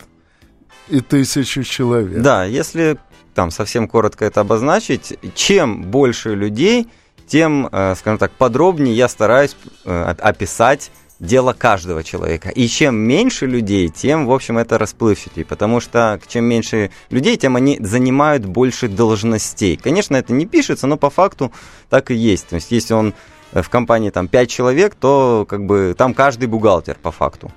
и 0.88 1.00
тысячу 1.00 1.62
человек. 1.62 2.22
Да, 2.22 2.44
если 2.44 2.98
там 3.34 3.50
совсем 3.50 3.88
коротко 3.88 4.24
это 4.24 4.40
обозначить, 4.40 5.18
чем 5.34 5.82
больше 5.82 6.34
людей, 6.34 6.88
тем, 7.26 7.68
э, 7.70 7.94
скажем 7.96 8.18
так, 8.18 8.32
подробнее 8.32 8.96
я 8.96 9.08
стараюсь 9.08 9.56
э, 9.84 10.14
описать 10.18 10.90
дело 11.20 11.52
каждого 11.52 12.02
человека. 12.02 12.48
И 12.48 12.66
чем 12.68 12.96
меньше 12.96 13.46
людей, 13.46 13.88
тем, 13.88 14.26
в 14.26 14.32
общем, 14.32 14.58
это 14.58 14.78
расплывчатее. 14.78 15.44
Потому 15.44 15.80
что 15.80 16.20
чем 16.26 16.44
меньше 16.44 16.90
людей, 17.10 17.36
тем 17.36 17.56
они 17.56 17.78
занимают 17.80 18.44
больше 18.44 18.88
должностей. 18.88 19.76
Конечно, 19.76 20.16
это 20.16 20.32
не 20.32 20.46
пишется, 20.46 20.86
но 20.86 20.96
по 20.96 21.10
факту 21.10 21.52
так 21.88 22.10
и 22.10 22.14
есть. 22.14 22.48
То 22.48 22.56
есть, 22.56 22.70
если 22.70 22.94
он 22.94 23.14
э, 23.52 23.62
в 23.62 23.68
компании 23.68 24.10
там 24.10 24.28
5 24.28 24.50
человек, 24.50 24.94
то 24.94 25.46
как 25.48 25.66
бы 25.66 25.94
там 25.96 26.14
каждый 26.14 26.46
бухгалтер 26.46 26.96
по 27.02 27.10
факту. 27.10 27.50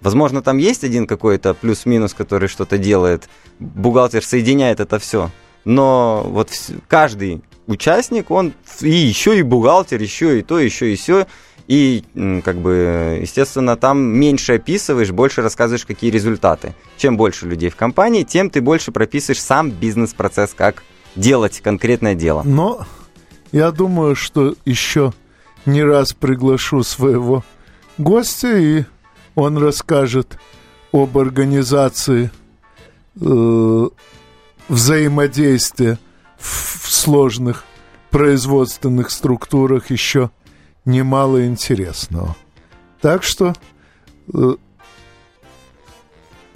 Возможно, 0.00 0.42
там 0.42 0.58
есть 0.58 0.84
один 0.84 1.06
какой-то 1.06 1.54
плюс-минус, 1.54 2.14
который 2.14 2.48
что-то 2.48 2.78
делает. 2.78 3.28
Бухгалтер 3.58 4.24
соединяет 4.24 4.80
это 4.80 4.98
все. 4.98 5.30
Но 5.64 6.24
вот 6.26 6.50
каждый 6.86 7.42
участник, 7.66 8.30
он 8.30 8.52
и 8.80 8.90
еще 8.90 9.38
и 9.38 9.42
бухгалтер, 9.42 10.00
еще 10.00 10.38
и 10.38 10.42
то, 10.42 10.58
еще 10.58 10.92
и 10.92 10.96
все. 10.96 11.26
И, 11.66 12.02
как 12.44 12.56
бы, 12.56 13.18
естественно, 13.20 13.76
там 13.76 13.98
меньше 13.98 14.54
описываешь, 14.54 15.10
больше 15.10 15.42
рассказываешь, 15.42 15.84
какие 15.84 16.10
результаты. 16.10 16.74
Чем 16.96 17.18
больше 17.18 17.46
людей 17.46 17.68
в 17.68 17.76
компании, 17.76 18.22
тем 18.22 18.48
ты 18.48 18.62
больше 18.62 18.90
прописываешь 18.90 19.42
сам 19.42 19.70
бизнес-процесс, 19.70 20.54
как 20.56 20.82
делать 21.14 21.60
конкретное 21.60 22.14
дело. 22.14 22.42
Но 22.42 22.86
я 23.52 23.70
думаю, 23.70 24.14
что 24.14 24.54
еще 24.64 25.12
не 25.66 25.82
раз 25.82 26.14
приглашу 26.14 26.82
своего 26.84 27.44
гостя 27.98 28.56
и 28.56 28.84
он 29.38 29.56
расскажет 29.56 30.36
об 30.92 31.16
организации 31.16 32.32
э, 33.20 33.88
взаимодействия 34.68 35.96
в, 36.36 36.90
сложных 36.90 37.64
производственных 38.10 39.12
структурах 39.12 39.90
еще 39.90 40.32
немало 40.84 41.46
интересного. 41.46 42.34
Так 43.00 43.22
что 43.22 43.54
э, 44.34 44.56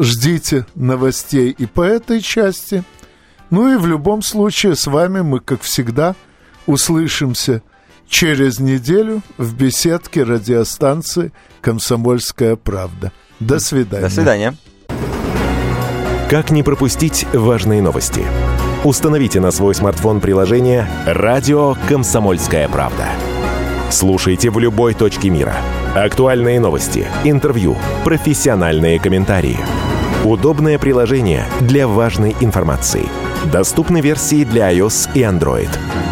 ждите 0.00 0.66
новостей 0.74 1.54
и 1.56 1.66
по 1.66 1.82
этой 1.82 2.20
части. 2.20 2.82
Ну 3.50 3.72
и 3.72 3.76
в 3.76 3.86
любом 3.86 4.22
случае 4.22 4.74
с 4.74 4.88
вами 4.88 5.20
мы, 5.20 5.38
как 5.38 5.60
всегда, 5.60 6.16
услышимся 6.66 7.62
через 8.12 8.60
неделю 8.60 9.22
в 9.38 9.56
беседке 9.56 10.22
радиостанции 10.22 11.32
«Комсомольская 11.62 12.56
правда». 12.56 13.10
До 13.40 13.58
свидания. 13.58 14.04
До 14.04 14.10
свидания. 14.10 14.54
Как 16.28 16.50
не 16.50 16.62
пропустить 16.62 17.26
важные 17.32 17.80
новости? 17.80 18.22
Установите 18.84 19.40
на 19.40 19.50
свой 19.50 19.74
смартфон 19.74 20.20
приложение 20.20 20.86
«Радио 21.06 21.74
Комсомольская 21.88 22.68
правда». 22.68 23.08
Слушайте 23.90 24.50
в 24.50 24.58
любой 24.58 24.92
точке 24.92 25.30
мира. 25.30 25.56
Актуальные 25.94 26.60
новости, 26.60 27.06
интервью, 27.24 27.76
профессиональные 28.04 29.00
комментарии. 29.00 29.58
Удобное 30.24 30.78
приложение 30.78 31.46
для 31.60 31.88
важной 31.88 32.36
информации. 32.40 33.08
Доступны 33.50 34.00
версии 34.00 34.44
для 34.44 34.70
iOS 34.70 35.08
и 35.14 35.20
Android– 35.20 35.70